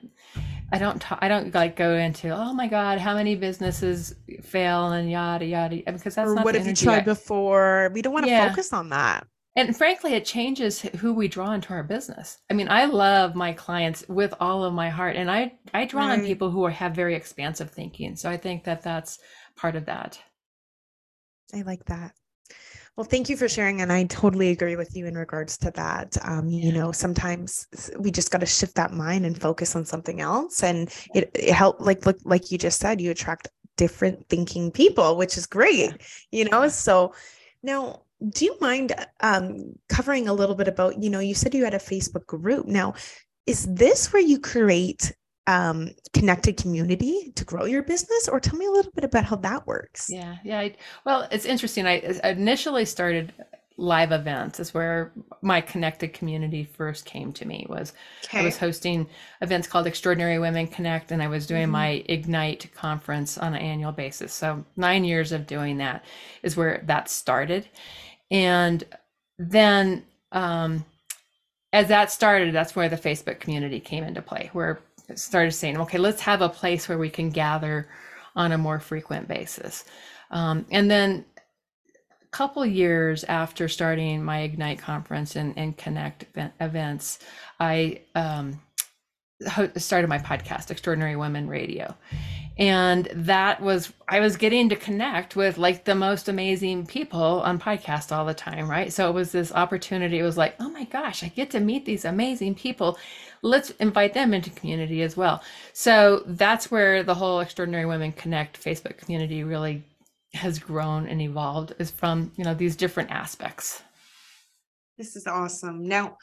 I 0.73 0.79
don't. 0.79 1.01
Talk, 1.01 1.21
I 1.23 1.29
don't 1.29 1.55
like 1.55 1.77
go 1.77 1.95
into. 1.95 2.31
Oh 2.31 2.53
my 2.53 2.67
God, 2.67 2.99
how 2.99 3.15
many 3.15 3.37
businesses 3.37 4.17
fail 4.43 4.91
and 4.91 5.09
yada 5.09 5.45
yada 5.45 5.83
because 5.87 6.17
that's 6.17 6.31
or 6.31 6.35
not. 6.35 6.45
What 6.45 6.57
have 6.57 6.67
you 6.67 6.75
tried 6.75 7.03
I, 7.03 7.05
before? 7.05 7.93
We 7.95 8.03
don't 8.03 8.13
want 8.13 8.25
to 8.25 8.31
yeah. 8.33 8.49
focus 8.49 8.73
on 8.73 8.89
that 8.89 9.25
and 9.57 9.77
frankly 9.77 10.15
it 10.15 10.25
changes 10.25 10.81
who 10.81 11.13
we 11.13 11.29
draw 11.29 11.53
into 11.53 11.71
our 11.71 11.83
business. 11.83 12.39
I 12.51 12.55
mean 12.55 12.69
i 12.69 12.85
love 12.85 13.35
my 13.35 13.53
clients 13.53 14.05
with 14.09 14.35
all 14.41 14.65
of 14.65 14.73
my 14.73 14.89
heart 14.89 15.17
and 15.17 15.31
i 15.31 15.53
i 15.75 15.85
draw 15.85 16.07
right. 16.07 16.19
on 16.19 16.25
people 16.25 16.51
who 16.51 16.65
are, 16.65 16.71
have 16.71 16.95
very 16.95 17.15
expansive 17.15 17.71
thinking 17.71 18.17
so 18.17 18.31
i 18.31 18.37
think 18.37 18.65
that 18.65 18.83
that's 18.83 19.19
part 19.57 19.77
of 19.77 19.87
that. 19.87 20.19
I 21.53 21.63
like 21.63 21.85
that. 21.87 22.13
Well 22.97 23.05
thank 23.05 23.29
you 23.29 23.37
for 23.37 23.49
sharing 23.49 23.81
and 23.81 23.93
i 23.93 24.05
totally 24.05 24.51
agree 24.51 24.77
with 24.77 24.97
you 24.97 25.07
in 25.07 25.17
regards 25.17 25.57
to 25.59 25.71
that. 25.73 26.17
Um, 26.23 26.49
yeah. 26.49 26.67
you 26.67 26.73
know 26.73 26.93
sometimes 26.93 27.67
we 27.99 28.11
just 28.11 28.31
got 28.31 28.41
to 28.41 28.47
shift 28.47 28.75
that 28.77 28.93
mind 28.93 29.27
and 29.27 29.41
focus 29.41 29.75
on 29.75 29.85
something 29.85 30.21
else 30.21 30.63
and 30.63 30.93
it, 31.15 31.31
it 31.35 31.53
help 31.53 31.81
like 31.81 32.07
look 32.07 32.19
like 32.25 32.51
you 32.51 32.59
just 32.59 32.81
said 32.81 33.01
you 33.01 33.11
attract 33.11 33.49
different 33.77 34.29
thinking 34.29 34.71
people 34.71 35.17
which 35.17 35.39
is 35.39 35.47
great 35.47 35.93
you 36.31 36.45
know? 36.45 36.69
So 36.69 37.15
now 37.63 38.03
do 38.29 38.45
you 38.45 38.57
mind 38.61 38.95
um, 39.21 39.75
covering 39.89 40.29
a 40.29 40.33
little 40.35 40.55
bit 40.55 40.69
about 40.69 41.03
you 41.03 41.11
know 41.11 41.21
you 41.21 41.35
said 41.35 41.55
you 41.55 41.65
had 41.65 41.75
a 41.75 41.79
facebook 41.79 42.27
group. 42.27 42.67
Now 42.67 42.95
is 43.47 43.67
this 43.75 44.13
where 44.13 44.23
you 44.23 44.39
create 44.39 45.13
um, 45.47 45.91
connected 46.13 46.57
community 46.57 47.33
to 47.35 47.45
grow 47.45 47.65
your 47.65 47.83
business? 47.83 48.29
Or 48.29 48.39
tell 48.39 48.59
me 48.59 48.67
a 48.67 48.71
little 48.71 48.93
bit 48.93 49.05
about 49.05 49.25
how 49.25 49.37
that 49.37 49.67
works. 49.67 50.09
Yeah 50.11 50.37
yeah 50.45 50.61
I, 50.61 50.75
well 51.05 51.27
it's 51.31 51.47
interesting. 51.47 51.87
I 51.87 52.21
initially 52.25 52.85
started 52.85 53.33
live 53.81 54.13
events 54.13 54.61
is 54.61 54.75
where 54.75 55.11
my 55.41 55.59
connected 55.59 56.13
community 56.13 56.65
first 56.65 57.07
came 57.07 57.33
to 57.33 57.47
me 57.47 57.65
was 57.71 57.95
okay. 58.27 58.41
i 58.41 58.45
was 58.45 58.59
hosting 58.59 59.09
events 59.41 59.67
called 59.67 59.87
extraordinary 59.87 60.39
women 60.39 60.67
connect 60.67 61.11
and 61.11 61.23
i 61.23 61.27
was 61.27 61.47
doing 61.47 61.63
mm-hmm. 61.63 61.73
my 61.73 62.05
ignite 62.11 62.71
conference 62.75 63.39
on 63.39 63.55
an 63.55 63.61
annual 63.61 63.91
basis. 63.91 64.35
So 64.35 64.65
nine 64.77 65.05
years 65.05 65.33
of 65.33 65.47
doing 65.47 65.79
that 65.79 66.05
is 66.43 66.59
where 66.59 66.83
that 66.87 67.09
started 67.09 67.69
and 68.31 68.85
then 69.39 70.05
um, 70.33 70.85
as 71.73 71.89
that 71.89 72.11
started, 72.11 72.55
that's 72.55 72.75
where 72.75 72.89
the 72.89 72.97
Facebook 72.97 73.41
community 73.41 73.81
came 73.81 74.05
into 74.05 74.23
play, 74.23 74.51
where 74.53 74.81
it 75.09 75.19
started 75.19 75.53
saying, 75.53 75.79
okay, 75.81 75.99
let's 75.99 76.21
have 76.23 76.43
a 76.43 76.49
place 76.49 76.89
where 76.89 76.99
we 76.99 77.11
can 77.11 77.31
gather 77.31 77.89
on 78.37 78.53
a 78.53 78.59
more 78.59 78.81
frequent 78.81 79.29
basis. 79.29 79.85
Um, 80.31 80.67
and 80.71 80.91
then 80.91 81.25
a 82.23 82.27
couple 82.29 82.65
years 82.65 83.25
after 83.25 83.69
starting 83.69 84.23
my 84.23 84.41
Ignite 84.41 84.79
conference 84.79 85.37
and, 85.37 85.57
and 85.57 85.77
Connect 85.77 86.27
events, 86.61 87.19
I 87.59 88.03
um, 88.15 88.61
started 89.77 90.09
my 90.09 90.19
podcast, 90.19 90.71
Extraordinary 90.71 91.17
Women 91.17 91.49
Radio 91.49 91.97
and 92.61 93.09
that 93.15 93.61
was 93.61 93.93
i 94.09 94.21
was 94.21 94.37
getting 94.37 94.69
to 94.69 94.77
connect 94.77 95.35
with 95.35 95.57
like 95.57 95.85
the 95.85 95.95
most 95.95 96.29
amazing 96.29 96.87
people 96.87 97.41
on 97.41 97.59
podcast 97.59 98.15
all 98.15 98.27
the 98.27 98.35
time 98.35 98.71
right? 98.71 98.93
So 98.93 99.09
it 99.09 99.13
was 99.13 99.33
this 99.33 99.51
opportunity. 99.53 100.19
It 100.19 100.23
was 100.23 100.37
like 100.37 100.55
oh 100.61 100.69
my 100.71 100.85
gosh 100.85 101.25
i 101.25 101.29
get 101.29 101.51
to 101.51 101.61
meet 101.61 101.85
these 101.85 102.05
amazing 102.05 102.55
people. 102.55 102.99
Let's 103.43 103.71
invite 103.81 104.13
them 104.13 104.35
into 104.35 104.51
community 104.51 105.03
as 105.03 105.17
well. 105.17 105.43
So 105.73 106.23
that's 106.27 106.71
where 106.71 107.03
the 107.03 107.15
whole 107.15 107.41
extraordinary 107.41 107.87
women 107.87 108.13
connect 108.13 108.63
facebook 108.63 108.99
community 108.99 109.43
really 109.43 109.83
has 110.35 110.59
grown 110.59 111.09
and 111.09 111.21
evolved 111.21 111.75
is 111.79 111.91
from 111.91 112.31
you 112.37 112.45
know 112.45 112.55
these 112.55 112.77
different 112.77 113.11
aspects. 113.11 113.83
This 114.99 115.17
is 115.17 115.27
awesome. 115.27 115.89
Now 115.89 116.19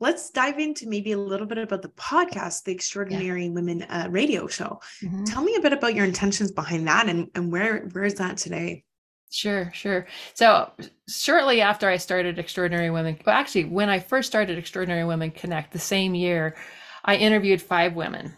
let's 0.00 0.30
dive 0.30 0.58
into 0.58 0.88
maybe 0.88 1.12
a 1.12 1.18
little 1.18 1.46
bit 1.46 1.58
about 1.58 1.82
the 1.82 1.88
podcast, 1.90 2.64
the 2.64 2.72
Extraordinary 2.72 3.46
yeah. 3.46 3.50
Women 3.50 3.82
uh, 3.82 4.08
radio 4.10 4.46
show. 4.46 4.80
Mm-hmm. 5.02 5.24
Tell 5.24 5.42
me 5.42 5.56
a 5.56 5.60
bit 5.60 5.72
about 5.72 5.94
your 5.94 6.04
intentions 6.04 6.52
behind 6.52 6.86
that 6.88 7.08
and, 7.08 7.28
and 7.34 7.50
where 7.52 7.88
where 7.92 8.04
is 8.04 8.14
that 8.14 8.36
today? 8.36 8.84
Sure, 9.30 9.70
sure. 9.74 10.06
So 10.34 10.72
shortly 11.08 11.60
after 11.60 11.88
I 11.88 11.98
started 11.98 12.38
Extraordinary 12.38 12.90
Women, 12.90 13.18
well, 13.26 13.36
actually, 13.36 13.64
when 13.64 13.90
I 13.90 13.98
first 13.98 14.28
started 14.28 14.56
Extraordinary 14.56 15.04
Women 15.04 15.30
Connect, 15.30 15.72
the 15.72 15.78
same 15.78 16.14
year, 16.14 16.56
I 17.04 17.16
interviewed 17.16 17.60
five 17.60 17.94
women 17.94 18.36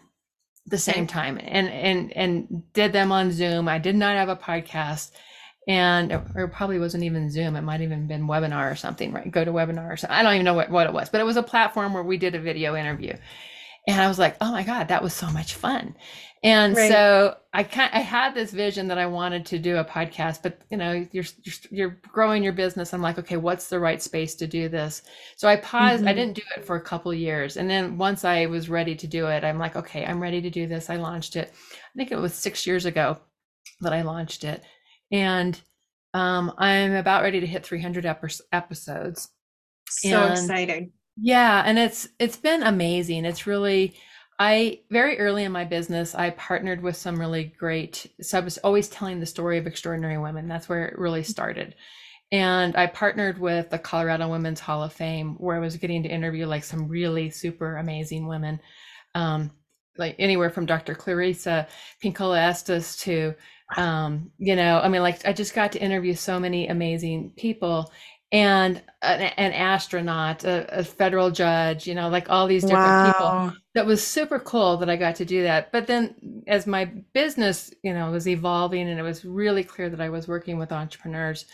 the 0.67 0.77
same 0.77 1.07
time 1.07 1.39
and 1.41 1.69
and 1.69 2.11
and 2.13 2.63
did 2.73 2.93
them 2.93 3.11
on 3.11 3.31
Zoom. 3.31 3.67
I 3.67 3.77
did 3.77 3.95
not 3.95 4.15
have 4.15 4.29
a 4.29 4.35
podcast 4.35 5.11
and 5.67 6.11
or 6.35 6.47
probably 6.47 6.79
wasn't 6.79 7.03
even 7.03 7.29
zoom 7.29 7.55
it 7.55 7.61
might 7.61 7.81
even 7.81 8.07
been 8.07 8.27
webinar 8.27 8.71
or 8.71 8.75
something 8.75 9.11
right? 9.11 9.31
GoToWebinar 9.31 9.91
or 9.91 9.97
something 9.97 10.17
i 10.17 10.23
don't 10.23 10.33
even 10.33 10.45
know 10.45 10.55
what, 10.55 10.71
what 10.71 10.87
it 10.87 10.93
was 10.93 11.09
but 11.09 11.21
it 11.21 11.25
was 11.25 11.37
a 11.37 11.43
platform 11.43 11.93
where 11.93 12.03
we 12.03 12.17
did 12.17 12.35
a 12.35 12.39
video 12.39 12.75
interview. 12.75 13.15
And 13.87 14.01
i 14.01 14.07
was 14.07 14.19
like 14.19 14.37
oh 14.41 14.51
my 14.51 14.63
god 14.63 14.87
that 14.87 15.03
was 15.03 15.13
so 15.13 15.29
much 15.29 15.55
fun. 15.55 15.95
And 16.43 16.75
right. 16.75 16.89
so 16.89 17.35
i 17.53 17.61
kind 17.63 17.91
i 17.93 17.99
had 17.99 18.33
this 18.33 18.51
vision 18.51 18.87
that 18.87 18.97
i 18.97 19.05
wanted 19.05 19.45
to 19.47 19.59
do 19.59 19.77
a 19.77 19.85
podcast 19.85 20.41
but 20.41 20.59
you 20.71 20.77
know 20.77 21.05
you're 21.11 21.25
you're, 21.43 21.55
you're 21.69 21.99
growing 22.11 22.43
your 22.43 22.53
business. 22.53 22.93
I'm 22.93 23.01
like 23.03 23.19
okay 23.19 23.37
what's 23.37 23.69
the 23.69 23.79
right 23.79 24.01
space 24.01 24.33
to 24.35 24.47
do 24.47 24.67
this? 24.67 25.03
So 25.35 25.47
i 25.47 25.57
paused 25.57 25.99
mm-hmm. 25.99 26.07
i 26.07 26.13
didn't 26.13 26.35
do 26.35 26.43
it 26.57 26.65
for 26.65 26.75
a 26.75 26.81
couple 26.81 27.13
years 27.13 27.57
and 27.57 27.69
then 27.69 27.99
once 27.99 28.25
i 28.25 28.47
was 28.47 28.67
ready 28.69 28.95
to 28.95 29.05
do 29.05 29.27
it 29.27 29.43
i'm 29.43 29.59
like 29.59 29.75
okay 29.75 30.05
i'm 30.05 30.21
ready 30.21 30.41
to 30.41 30.49
do 30.49 30.65
this. 30.65 30.89
I 30.89 30.95
launched 30.95 31.35
it 31.35 31.53
i 31.71 31.97
think 31.97 32.11
it 32.11 32.17
was 32.17 32.33
six 32.33 32.65
years 32.65 32.85
ago 32.85 33.19
that 33.81 33.93
i 33.93 34.01
launched 34.01 34.43
it 34.43 34.63
and 35.11 35.59
um, 36.13 36.53
I'm 36.57 36.93
about 36.93 37.23
ready 37.23 37.39
to 37.39 37.47
hit 37.47 37.65
300 37.65 38.05
episodes. 38.05 39.29
So 39.89 40.09
and, 40.09 40.31
exciting! 40.31 40.91
Yeah, 41.17 41.63
and 41.65 41.77
it's 41.77 42.07
it's 42.19 42.37
been 42.37 42.63
amazing. 42.63 43.25
It's 43.25 43.47
really 43.47 43.95
I 44.41 44.79
very 44.89 45.19
early 45.19 45.43
in 45.43 45.51
my 45.51 45.65
business, 45.65 46.15
I 46.15 46.31
partnered 46.31 46.81
with 46.81 46.97
some 46.97 47.19
really 47.19 47.53
great. 47.59 48.11
So 48.21 48.39
I 48.39 48.41
was 48.41 48.57
always 48.59 48.89
telling 48.89 49.19
the 49.19 49.25
story 49.27 49.59
of 49.59 49.67
extraordinary 49.67 50.17
women. 50.17 50.47
That's 50.47 50.67
where 50.67 50.87
it 50.87 50.97
really 50.97 51.21
started. 51.21 51.75
And 52.31 52.75
I 52.75 52.87
partnered 52.87 53.37
with 53.37 53.69
the 53.69 53.77
Colorado 53.77 54.27
Women's 54.29 54.59
Hall 54.59 54.81
of 54.81 54.93
Fame, 54.93 55.35
where 55.35 55.57
I 55.57 55.59
was 55.59 55.77
getting 55.77 56.01
to 56.01 56.09
interview 56.09 56.47
like 56.47 56.63
some 56.63 56.87
really 56.87 57.29
super 57.29 57.77
amazing 57.77 58.25
women, 58.25 58.59
um, 59.13 59.51
like 59.97 60.15
anywhere 60.17 60.49
from 60.49 60.65
Dr. 60.65 60.95
Clarissa 60.95 61.67
Pinkola 62.03 62.39
Estes 62.39 62.95
to, 62.97 63.35
um, 63.77 64.31
you 64.37 64.55
know, 64.55 64.79
I 64.79 64.87
mean, 64.87 65.01
like 65.01 65.25
I 65.25 65.33
just 65.33 65.53
got 65.53 65.71
to 65.73 65.79
interview 65.79 66.13
so 66.13 66.39
many 66.39 66.67
amazing 66.67 67.31
people 67.37 67.91
and 68.31 68.81
an, 69.01 69.21
an 69.21 69.51
astronaut, 69.51 70.43
a, 70.45 70.79
a, 70.79 70.83
federal 70.83 71.31
judge, 71.31 71.85
you 71.85 71.93
know, 71.93 72.07
like 72.07 72.29
all 72.29 72.47
these 72.47 72.63
different 72.63 72.85
wow. 72.85 73.11
people. 73.11 73.61
That 73.73 73.85
was 73.85 74.05
super 74.05 74.39
cool 74.39 74.77
that 74.77 74.89
I 74.89 74.95
got 74.95 75.15
to 75.17 75.25
do 75.25 75.43
that. 75.43 75.71
But 75.71 75.87
then 75.87 76.43
as 76.47 76.65
my 76.65 76.85
business, 76.85 77.73
you 77.83 77.93
know, 77.93 78.11
was 78.11 78.27
evolving 78.27 78.87
and 78.89 78.99
it 78.99 79.03
was 79.03 79.25
really 79.25 79.63
clear 79.63 79.89
that 79.89 79.99
I 79.99 80.09
was 80.09 80.27
working 80.27 80.57
with 80.57 80.71
entrepreneurs, 80.71 81.45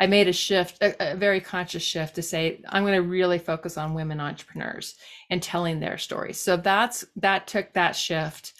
I 0.00 0.06
made 0.08 0.26
a 0.26 0.32
shift, 0.32 0.82
a, 0.82 1.12
a 1.12 1.16
very 1.16 1.40
conscious 1.40 1.82
shift 1.82 2.16
to 2.16 2.22
say, 2.22 2.60
I'm 2.68 2.82
going 2.82 3.00
to 3.00 3.08
really 3.08 3.38
focus 3.38 3.78
on 3.78 3.94
women 3.94 4.18
entrepreneurs 4.18 4.96
and 5.30 5.40
telling 5.40 5.78
their 5.78 5.98
stories. 5.98 6.40
So 6.40 6.56
that's, 6.56 7.04
that 7.16 7.46
took 7.46 7.72
that 7.74 7.94
shift. 7.94 8.53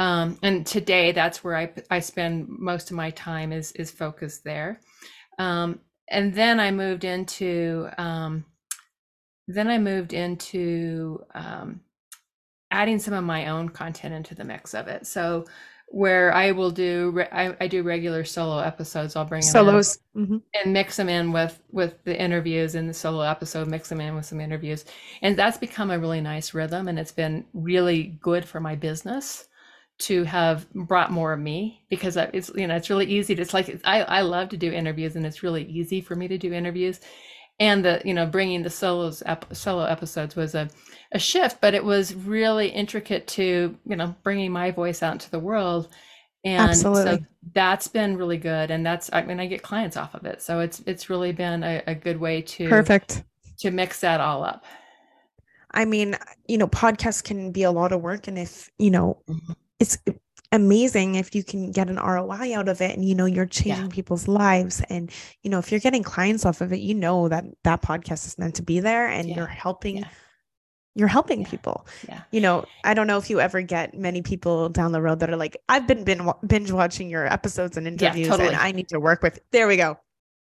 Um, 0.00 0.38
and 0.42 0.66
today 0.66 1.12
that's 1.12 1.44
where 1.44 1.54
I, 1.54 1.70
I 1.90 2.00
spend 2.00 2.48
most 2.48 2.90
of 2.90 2.96
my 2.96 3.10
time 3.10 3.52
is, 3.52 3.70
is 3.72 3.90
focused 3.90 4.44
there. 4.44 4.80
Um, 5.38 5.80
and 6.08 6.32
then 6.32 6.58
I 6.58 6.70
moved 6.70 7.04
into 7.04 7.86
um, 7.98 8.46
then 9.46 9.68
I 9.68 9.76
moved 9.76 10.14
into 10.14 11.22
um, 11.34 11.80
adding 12.70 12.98
some 12.98 13.12
of 13.12 13.24
my 13.24 13.48
own 13.48 13.68
content 13.68 14.14
into 14.14 14.34
the 14.34 14.44
mix 14.44 14.72
of 14.72 14.88
it. 14.88 15.06
So 15.06 15.44
where 15.88 16.32
I 16.32 16.52
will 16.52 16.70
do 16.70 17.22
I, 17.30 17.54
I 17.60 17.66
do 17.66 17.82
regular 17.82 18.24
solo 18.24 18.58
episodes. 18.58 19.16
I'll 19.16 19.26
bring 19.26 19.42
solos 19.42 19.98
mm-hmm. 20.16 20.38
and 20.54 20.72
mix 20.72 20.96
them 20.96 21.10
in 21.10 21.30
with 21.30 21.60
with 21.72 22.02
the 22.04 22.18
interviews 22.18 22.74
in 22.74 22.86
the 22.86 22.94
solo 22.94 23.20
episode. 23.20 23.68
Mix 23.68 23.90
them 23.90 24.00
in 24.00 24.14
with 24.14 24.24
some 24.24 24.40
interviews, 24.40 24.86
and 25.20 25.36
that's 25.36 25.58
become 25.58 25.90
a 25.90 25.98
really 25.98 26.22
nice 26.22 26.54
rhythm, 26.54 26.88
and 26.88 26.98
it's 26.98 27.12
been 27.12 27.44
really 27.52 28.18
good 28.22 28.46
for 28.46 28.60
my 28.60 28.74
business 28.76 29.48
to 30.00 30.24
have 30.24 30.68
brought 30.72 31.12
more 31.12 31.32
of 31.32 31.40
me 31.40 31.84
because 31.90 32.16
it's 32.16 32.50
you 32.54 32.66
know 32.66 32.74
it's 32.74 32.88
really 32.90 33.06
easy 33.06 33.34
to 33.34 33.42
it's 33.42 33.52
like 33.52 33.80
I, 33.84 34.02
I 34.02 34.20
love 34.22 34.48
to 34.50 34.56
do 34.56 34.72
interviews 34.72 35.14
and 35.14 35.26
it's 35.26 35.42
really 35.42 35.64
easy 35.64 36.00
for 36.00 36.16
me 36.16 36.26
to 36.28 36.38
do 36.38 36.52
interviews. 36.52 37.00
And 37.58 37.84
the 37.84 38.00
you 38.04 38.14
know 38.14 38.24
bringing 38.24 38.62
the 38.62 38.70
solos 38.70 39.22
ep- 39.26 39.54
solo 39.54 39.84
episodes 39.84 40.34
was 40.34 40.54
a, 40.54 40.68
a 41.12 41.18
shift 41.18 41.60
but 41.60 41.74
it 41.74 41.84
was 41.84 42.14
really 42.14 42.68
intricate 42.68 43.26
to 43.28 43.76
you 43.84 43.96
know 43.96 44.14
bringing 44.22 44.50
my 44.50 44.70
voice 44.70 45.02
out 45.02 45.12
into 45.12 45.30
the 45.30 45.38
world. 45.38 45.88
And 46.42 46.70
Absolutely. 46.70 47.18
so 47.18 47.18
that's 47.54 47.86
been 47.86 48.16
really 48.16 48.38
good. 48.38 48.70
And 48.70 48.84
that's 48.84 49.10
i 49.12 49.22
mean 49.22 49.38
i 49.38 49.46
get 49.46 49.62
clients 49.62 49.98
off 49.98 50.14
of 50.14 50.24
it. 50.24 50.40
So 50.40 50.60
it's 50.60 50.80
it's 50.86 51.10
really 51.10 51.32
been 51.32 51.62
a, 51.62 51.82
a 51.86 51.94
good 51.94 52.18
way 52.18 52.40
to 52.42 52.68
perfect. 52.70 53.22
to 53.58 53.70
mix 53.70 54.00
that 54.00 54.20
all 54.20 54.44
up. 54.44 54.64
I 55.72 55.84
mean, 55.84 56.16
you 56.48 56.58
know, 56.58 56.66
podcasts 56.66 57.22
can 57.22 57.52
be 57.52 57.62
a 57.62 57.70
lot 57.70 57.92
of 57.92 58.00
work. 58.00 58.26
And 58.26 58.36
if, 58.36 58.68
you 58.78 58.90
know, 58.90 59.22
mm-hmm 59.28 59.52
it's 59.80 59.98
amazing 60.52 61.14
if 61.14 61.34
you 61.34 61.44
can 61.44 61.70
get 61.70 61.88
an 61.88 61.96
ROI 61.96 62.56
out 62.56 62.68
of 62.68 62.80
it 62.80 62.94
and 62.94 63.08
you 63.08 63.14
know 63.14 63.24
you're 63.24 63.46
changing 63.46 63.84
yeah. 63.84 63.90
people's 63.90 64.26
lives 64.26 64.82
and 64.90 65.10
you 65.42 65.50
know 65.50 65.58
if 65.58 65.70
you're 65.70 65.80
getting 65.80 66.02
clients 66.02 66.44
off 66.44 66.60
of 66.60 66.72
it 66.72 66.80
you 66.80 66.94
know 66.94 67.28
that 67.28 67.44
that 67.62 67.82
podcast 67.82 68.26
is 68.26 68.36
meant 68.36 68.56
to 68.56 68.62
be 68.62 68.80
there 68.80 69.06
and 69.06 69.28
yeah. 69.28 69.36
you're 69.36 69.46
helping 69.46 69.98
yeah. 69.98 70.08
you're 70.96 71.08
helping 71.08 71.44
people 71.44 71.86
yeah 72.08 72.22
you 72.32 72.40
know 72.40 72.64
I 72.82 72.94
don't 72.94 73.06
know 73.06 73.16
if 73.16 73.30
you 73.30 73.40
ever 73.40 73.62
get 73.62 73.94
many 73.94 74.22
people 74.22 74.68
down 74.68 74.90
the 74.90 75.00
road 75.00 75.20
that 75.20 75.30
are 75.30 75.36
like 75.36 75.56
I've 75.68 75.86
been 75.86 76.04
binge 76.44 76.72
watching 76.72 77.08
your 77.08 77.32
episodes 77.32 77.76
and 77.76 77.86
interviews 77.86 78.26
totally. 78.26 78.48
and 78.48 78.56
I 78.56 78.72
need 78.72 78.88
to 78.88 78.98
work 78.98 79.22
with 79.22 79.38
there 79.52 79.68
we 79.68 79.76
go 79.76 79.98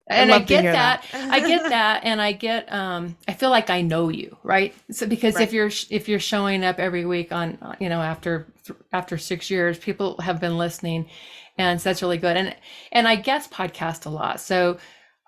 and 0.09 0.31
I 0.31 0.39
get 0.39 0.63
that. 0.63 1.03
that. 1.11 1.31
I 1.31 1.39
get 1.39 1.69
that, 1.69 2.01
and 2.03 2.21
I 2.21 2.31
get. 2.31 2.71
Um, 2.71 3.17
I 3.27 3.33
feel 3.33 3.49
like 3.49 3.69
I 3.69 3.81
know 3.81 4.09
you, 4.09 4.37
right? 4.43 4.73
So 4.91 5.05
because 5.07 5.35
right. 5.35 5.43
if 5.43 5.53
you're 5.53 5.71
if 5.89 6.07
you're 6.07 6.19
showing 6.19 6.63
up 6.63 6.79
every 6.79 7.05
week 7.05 7.31
on, 7.31 7.57
you 7.79 7.89
know, 7.89 8.01
after 8.01 8.47
after 8.93 9.17
six 9.17 9.49
years, 9.49 9.77
people 9.77 10.19
have 10.21 10.39
been 10.39 10.57
listening, 10.57 11.09
and 11.57 11.81
so 11.81 11.89
that's 11.89 12.01
really 12.01 12.17
good. 12.17 12.37
And 12.37 12.55
and 12.91 13.07
I 13.07 13.15
guess 13.15 13.47
podcast 13.47 14.05
a 14.05 14.09
lot, 14.09 14.39
so 14.39 14.77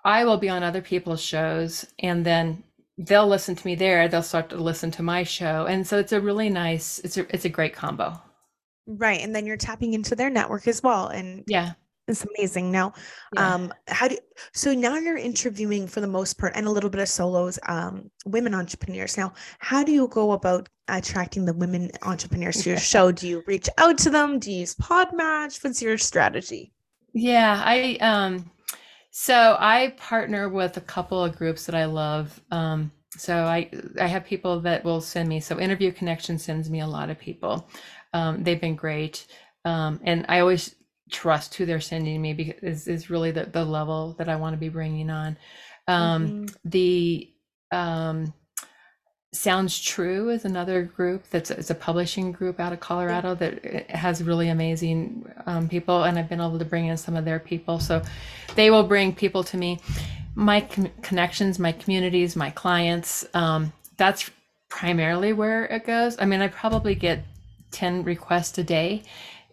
I 0.04 0.24
will 0.24 0.38
be 0.38 0.48
on 0.48 0.62
other 0.62 0.82
people's 0.82 1.20
shows, 1.20 1.86
and 1.98 2.24
then 2.24 2.64
they'll 2.96 3.28
listen 3.28 3.54
to 3.54 3.66
me 3.66 3.74
there. 3.74 4.08
They'll 4.08 4.22
start 4.22 4.50
to 4.50 4.56
listen 4.56 4.90
to 4.92 5.02
my 5.02 5.24
show, 5.24 5.66
and 5.66 5.86
so 5.86 5.98
it's 5.98 6.12
a 6.12 6.20
really 6.20 6.48
nice. 6.48 6.98
It's 7.00 7.18
a 7.18 7.26
it's 7.34 7.44
a 7.44 7.50
great 7.50 7.74
combo. 7.74 8.20
Right, 8.86 9.20
and 9.20 9.34
then 9.36 9.46
you're 9.46 9.56
tapping 9.56 9.92
into 9.92 10.16
their 10.16 10.30
network 10.30 10.66
as 10.66 10.82
well, 10.82 11.08
and 11.08 11.44
yeah, 11.46 11.72
it's 12.10 12.26
amazing. 12.36 12.70
Now, 12.70 12.92
yeah. 13.34 13.54
um, 13.54 13.74
how 13.88 14.08
do 14.08 14.18
so 14.52 14.74
now 14.74 14.96
you're 14.96 15.16
interviewing 15.16 15.86
for 15.86 16.00
the 16.00 16.06
most 16.06 16.38
part 16.38 16.52
and 16.56 16.66
a 16.66 16.70
little 16.70 16.90
bit 16.90 17.00
of 17.00 17.08
solos, 17.08 17.58
um, 17.68 18.10
women 18.26 18.54
entrepreneurs. 18.54 19.16
Now, 19.16 19.32
how 19.58 19.84
do 19.84 19.92
you 19.92 20.08
go 20.08 20.32
about 20.32 20.68
attracting 20.88 21.44
the 21.44 21.54
women 21.54 21.90
entrepreneurs 22.02 22.62
to 22.62 22.70
your 22.70 22.78
show? 22.92 23.12
Do 23.12 23.28
you 23.28 23.42
reach 23.46 23.68
out 23.78 23.98
to 23.98 24.10
them? 24.10 24.38
Do 24.38 24.50
you 24.50 24.60
use 24.60 24.74
Podmatch? 24.74 25.62
What's 25.62 25.80
your 25.80 25.98
strategy? 25.98 26.72
Yeah, 27.12 27.62
I 27.64 27.96
um 28.00 28.50
so 29.10 29.56
I 29.58 29.94
partner 29.96 30.48
with 30.48 30.76
a 30.76 30.82
couple 30.82 31.22
of 31.22 31.36
groups 31.36 31.66
that 31.66 31.74
I 31.74 31.84
love. 31.84 32.40
Um, 32.50 32.92
so 33.16 33.44
I 33.44 33.70
I 34.00 34.06
have 34.06 34.24
people 34.24 34.60
that 34.60 34.84
will 34.84 35.00
send 35.00 35.28
me. 35.28 35.40
So 35.40 35.58
Interview 35.58 35.92
Connection 35.92 36.38
sends 36.38 36.70
me 36.70 36.80
a 36.80 36.86
lot 36.86 37.10
of 37.10 37.18
people. 37.18 37.68
Um, 38.12 38.42
they've 38.42 38.60
been 38.60 38.76
great. 38.76 39.26
Um, 39.64 40.00
and 40.04 40.24
I 40.28 40.40
always 40.40 40.74
trust 41.10 41.54
who 41.54 41.66
they're 41.66 41.80
sending 41.80 42.20
me 42.20 42.32
because 42.32 42.62
is, 42.62 42.88
is 42.88 43.10
really 43.10 43.30
the, 43.30 43.44
the 43.44 43.64
level 43.64 44.14
that 44.18 44.28
I 44.28 44.36
want 44.36 44.54
to 44.54 44.58
be 44.58 44.68
bringing 44.68 45.10
on. 45.10 45.36
Um, 45.88 46.26
mm-hmm. 46.26 46.68
The 46.68 47.30
um, 47.72 48.32
Sounds 49.32 49.80
True 49.80 50.30
is 50.30 50.44
another 50.44 50.82
group 50.82 51.24
that's 51.30 51.50
it's 51.50 51.70
a 51.70 51.74
publishing 51.74 52.32
group 52.32 52.58
out 52.58 52.72
of 52.72 52.80
Colorado 52.80 53.34
that 53.36 53.64
eh, 53.64 53.96
has 53.96 54.22
really 54.22 54.48
amazing 54.48 55.30
um, 55.46 55.68
people, 55.68 56.02
and 56.02 56.18
I've 56.18 56.28
been 56.28 56.40
able 56.40 56.58
to 56.58 56.64
bring 56.64 56.86
in 56.86 56.96
some 56.96 57.16
of 57.16 57.24
their 57.24 57.38
people. 57.38 57.78
So 57.78 58.02
they 58.56 58.70
will 58.70 58.82
bring 58.82 59.14
people 59.14 59.44
to 59.44 59.56
me. 59.56 59.78
My 60.34 60.62
com- 60.62 60.90
connections, 61.02 61.58
my 61.58 61.72
communities, 61.72 62.34
my 62.34 62.50
clients. 62.50 63.24
Um, 63.34 63.72
that's 63.96 64.30
primarily 64.68 65.32
where 65.32 65.66
it 65.66 65.84
goes. 65.86 66.16
I 66.18 66.24
mean, 66.24 66.40
I 66.40 66.48
probably 66.48 66.94
get 66.94 67.22
10 67.70 68.02
requests 68.02 68.58
a 68.58 68.64
day 68.64 69.02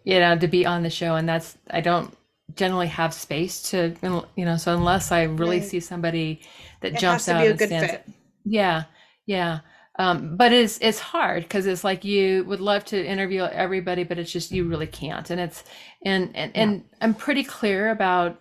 you 0.07 0.21
know, 0.21 0.37
to 0.37 0.47
be 0.47 0.65
on 0.65 0.83
the 0.83 0.89
show. 0.89 1.15
And 1.15 1.27
that's, 1.27 1.57
I 1.69 1.81
don't 1.81 2.15
generally 2.55 2.87
have 2.87 3.13
space 3.13 3.61
to, 3.71 3.93
you 4.37 4.45
know, 4.45 4.55
so 4.55 4.73
unless 4.73 5.11
I 5.11 5.23
really 5.23 5.59
see 5.59 5.81
somebody 5.81 6.39
that 6.79 6.93
it 6.93 6.99
jumps 6.99 7.27
out 7.27 7.45
and 7.45 7.59
stands, 7.59 7.91
fit. 7.91 8.07
yeah, 8.45 8.85
yeah. 9.25 9.59
Um, 9.99 10.37
but 10.37 10.53
it's 10.53 10.77
it's 10.79 10.99
hard 10.99 11.43
because 11.43 11.65
it's 11.65 11.83
like 11.83 12.05
you 12.05 12.45
would 12.45 12.61
love 12.61 12.85
to 12.85 13.05
interview 13.05 13.41
everybody, 13.43 14.05
but 14.05 14.17
it's 14.17 14.31
just 14.31 14.51
you 14.51 14.63
really 14.69 14.87
can't. 14.87 15.29
And 15.29 15.41
it's 15.41 15.65
and 16.05 16.33
and 16.37 16.51
yeah. 16.55 16.61
and 16.61 16.83
I'm 17.01 17.13
pretty 17.13 17.43
clear 17.43 17.89
about 17.89 18.39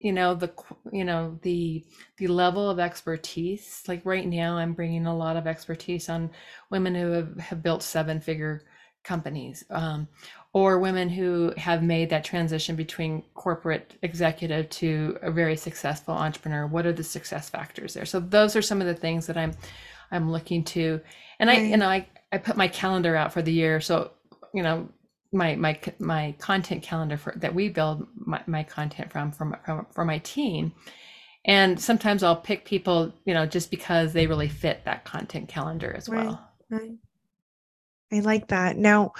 you 0.00 0.12
know 0.12 0.34
the 0.34 0.52
you 0.90 1.04
know 1.04 1.38
the 1.42 1.84
the 2.18 2.26
level 2.26 2.68
of 2.68 2.80
expertise. 2.80 3.84
Like 3.86 4.00
right 4.04 4.26
now, 4.26 4.56
I'm 4.56 4.72
bringing 4.72 5.06
a 5.06 5.16
lot 5.16 5.36
of 5.36 5.46
expertise 5.46 6.08
on 6.08 6.30
women 6.70 6.96
who 6.96 7.12
have, 7.12 7.38
have 7.38 7.62
built 7.62 7.82
seven 7.84 8.20
figure 8.20 8.64
companies 9.04 9.62
um, 9.70 10.08
or 10.54 10.78
women 10.78 11.08
who 11.08 11.52
have 11.56 11.82
made 11.82 12.08
that 12.08 12.24
transition 12.24 12.76
between 12.76 13.22
corporate 13.34 13.94
executive 14.02 14.70
to 14.70 15.18
a 15.20 15.30
very 15.30 15.56
successful 15.56 16.14
entrepreneur 16.14 16.64
what 16.66 16.86
are 16.86 16.92
the 16.92 17.02
success 17.04 17.50
factors 17.50 17.92
there? 17.92 18.06
So 18.06 18.20
those 18.20 18.56
are 18.56 18.62
some 18.62 18.80
of 18.80 18.86
the 18.86 18.94
things 18.94 19.26
that 19.26 19.36
i'm 19.36 19.52
i'm 20.10 20.30
looking 20.30 20.64
to. 20.64 21.00
And 21.38 21.50
i 21.50 21.58
you 21.58 21.76
know 21.76 21.88
I, 21.88 22.06
I 22.32 22.38
put 22.38 22.56
my 22.56 22.68
calendar 22.68 23.14
out 23.16 23.32
for 23.32 23.42
the 23.42 23.52
year. 23.52 23.80
So 23.80 24.12
you 24.54 24.62
know 24.62 24.88
my 25.32 25.56
my 25.56 25.78
my 25.98 26.34
content 26.38 26.82
calendar 26.82 27.16
for 27.16 27.34
that 27.36 27.52
we 27.52 27.68
build 27.68 28.06
my, 28.14 28.40
my 28.46 28.62
content 28.62 29.12
from 29.12 29.32
from 29.32 29.56
from 29.64 29.86
for 29.92 30.04
my 30.04 30.18
team. 30.18 30.72
And 31.46 31.78
sometimes 31.78 32.22
i'll 32.22 32.36
pick 32.36 32.64
people 32.64 33.12
you 33.24 33.34
know 33.34 33.44
just 33.44 33.72
because 33.72 34.12
they 34.12 34.28
really 34.28 34.48
fit 34.48 34.84
that 34.84 35.04
content 35.04 35.48
calendar 35.48 35.92
as 35.92 36.08
right. 36.08 36.26
well. 36.26 36.48
right. 36.70 36.92
I 38.12 38.20
like 38.20 38.48
that. 38.48 38.76
Now 38.76 39.14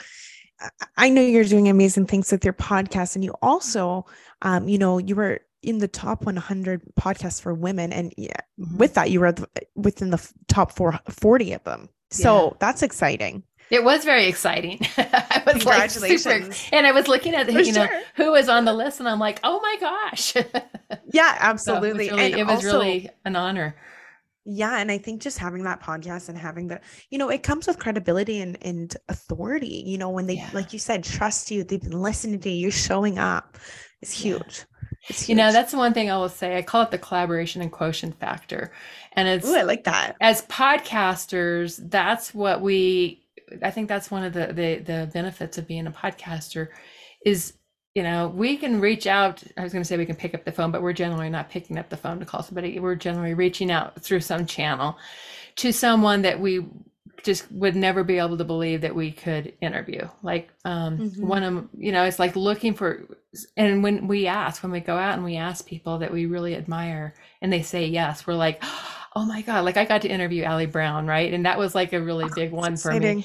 I 0.97 1.09
know 1.09 1.23
you're 1.23 1.45
doing 1.45 1.69
amazing 1.69 2.07
things 2.07 2.31
with 2.33 2.45
your 2.45 2.55
podcast, 2.55 3.15
and 3.15 3.25
you 3.25 3.35
also, 3.43 4.07
um, 4.43 4.69
you 4.69 4.79
know, 4.79 4.99
you 4.99 5.15
were 5.15 5.41
in 5.63 5.79
the 5.79 5.89
top 5.89 6.25
100 6.25 6.83
podcasts 6.99 7.41
for 7.41 7.55
women, 7.55 7.93
and 7.93 8.13
yeah, 8.17 8.33
mm-hmm. 8.61 8.77
with 8.77 8.95
that, 8.95 9.11
you 9.11 9.21
were 9.21 9.35
within 9.75 10.11
the 10.11 10.33
top 10.49 10.73
40 10.73 11.53
of 11.53 11.65
them. 11.65 11.89
So 12.11 12.47
yeah. 12.47 12.51
that's 12.61 12.83
exciting. 12.83 13.43
It 13.71 13.83
was 13.83 14.05
very 14.05 14.27
exciting. 14.27 14.81
I 14.97 15.43
was 15.47 15.55
Congratulations. 15.55 16.27
Like 16.27 16.53
super, 16.53 16.77
and 16.77 16.87
I 16.87 16.93
was 16.93 17.09
looking 17.09 17.35
at, 17.35 17.51
you 17.51 17.73
know, 17.73 17.89
who 18.15 18.33
was 18.33 18.49
on 18.49 18.67
the 18.67 18.75
list 18.75 19.01
and 19.01 19.09
I'm 19.09 19.19
like, 19.19 19.41
oh 19.43 19.59
my 19.61 19.77
gosh. 19.81 20.35
yeah, 21.13 21.37
absolutely. 21.41 22.09
So 22.09 22.15
it 22.15 22.17
was, 22.17 22.31
really, 22.31 22.41
it 22.41 22.47
was 22.47 22.65
also, 22.65 22.79
really, 22.79 23.11
an 23.25 23.37
honor. 23.37 23.75
Yeah, 24.45 24.79
and 24.79 24.91
I 24.91 24.99
think 24.99 25.23
just 25.23 25.39
having 25.39 25.63
that 25.65 25.83
podcast 25.83 26.29
and 26.29 26.37
having 26.37 26.69
the, 26.69 26.81
you 27.11 27.19
know, 27.19 27.31
it 27.31 27.43
comes 27.43 27.67
with 27.67 27.79
credibility 27.79 28.41
and, 28.41 28.59
and 28.63 28.95
authority. 29.09 29.83
You 29.87 29.97
know, 29.99 30.11
when 30.11 30.27
they, 30.27 30.35
Yeah. 30.35 30.51
like 30.53 30.73
you 30.73 30.79
said, 30.79 31.03
trust 31.05 31.51
you, 31.51 31.65
they've 31.65 31.81
been 31.81 32.03
listening 32.03 32.41
to 32.41 32.51
you, 32.51 32.57
you're 32.57 32.71
showing 32.71 33.19
up. 33.19 33.57
It's 34.03 34.23
Yeah. 34.23 34.35
huge. 34.35 34.65
It's 35.09 35.21
huge. 35.23 35.29
You 35.31 35.35
know, 35.37 35.53
that's 35.53 35.73
the 35.73 35.79
one 35.79 35.95
thing 35.95 36.11
I 36.11 36.17
will 36.19 36.29
say. 36.29 36.57
I 36.59 36.63
call 36.63 36.83
it 36.83 36.91
the 36.91 36.99
collaboration 36.99 37.63
and 37.63 37.73
quotient 37.73 38.19
factor. 38.21 38.73
And 39.15 39.29
it's 39.29 39.47
Ooh, 39.49 39.57
I 39.57 39.63
like 39.63 39.85
that. 39.85 40.17
as 40.21 40.43
podcasters, 40.43 41.81
that's 41.91 42.35
what 42.35 42.61
we 42.61 43.23
I 43.63 43.71
think 43.71 43.89
that's 43.89 44.11
one 44.11 44.25
of 44.25 44.33
the, 44.33 44.47
the 44.49 44.83
the 44.85 45.11
benefits 45.13 45.59
of 45.59 45.67
being 45.69 45.87
a 45.87 45.91
podcaster 45.91 46.69
is 47.25 47.55
you 47.95 48.03
know, 48.03 48.29
we 48.29 48.57
can 48.57 48.81
reach 48.81 49.07
out. 49.07 49.43
I 49.57 49.63
was 49.63 49.73
going 49.73 49.83
to 49.83 49.89
say 49.89 49.97
we 49.97 50.07
can 50.07 50.17
pick 50.17 50.35
up 50.35 50.45
the 50.45 50.53
phone, 50.53 50.73
but 50.73 50.83
we're 50.83 50.93
generally 50.93 51.31
not 51.31 51.49
picking 51.51 51.79
up 51.79 51.89
the 51.91 51.97
phone 51.97 52.19
to 52.19 52.27
call 52.27 52.43
somebody. 52.43 52.79
We're 52.81 52.97
generally 52.97 53.35
reaching 53.35 53.71
out 53.71 54.01
through 54.03 54.21
some 54.21 54.47
channel 54.47 54.97
to 55.57 55.73
someone 55.73 56.23
that 56.23 56.41
we 56.41 56.67
just 57.23 57.51
would 57.53 57.77
never 57.77 58.05
be 58.05 58.19
able 58.19 58.37
to 58.37 58.45
believe 58.45 58.81
that 58.83 58.95
we 58.95 59.13
could 59.13 59.55
interview. 59.61 60.07
Like 60.23 60.51
um, 60.65 60.99
Mhm. 60.99 61.21
one 61.21 61.43
of 61.45 61.69
you 61.79 61.93
know, 61.93 62.05
it's 62.05 62.19
like 62.19 62.35
looking 62.37 62.75
for. 62.75 63.05
And 63.57 63.83
when 63.83 64.09
we 64.09 64.27
ask, 64.27 64.63
when 64.63 64.73
we 64.73 64.81
go 64.81 64.97
out 64.97 65.15
and 65.15 65.25
we 65.25 65.37
ask 65.37 65.67
people 65.67 65.99
that 65.99 66.13
we 66.13 66.27
really 66.27 66.55
admire, 66.57 67.15
and 67.41 67.53
they 67.53 67.63
say 67.63 67.87
yes, 67.87 68.27
we're 68.27 68.35
like, 68.35 68.63
oh 69.17 69.25
my 69.25 69.43
god! 69.43 69.65
Like 69.65 69.77
I 69.77 69.85
got 69.85 70.03
to 70.03 70.09
interview 70.09 70.45
Ali 70.45 70.67
Brown, 70.67 71.07
right? 71.07 71.33
And 71.33 71.47
that 71.47 71.59
was 71.59 71.75
like 71.75 71.93
a 71.93 72.01
really 72.03 72.29
big 72.29 72.53
It's 72.53 72.53
one 72.53 72.77
for 72.79 72.95
me 72.95 73.11
exciting. 73.11 73.25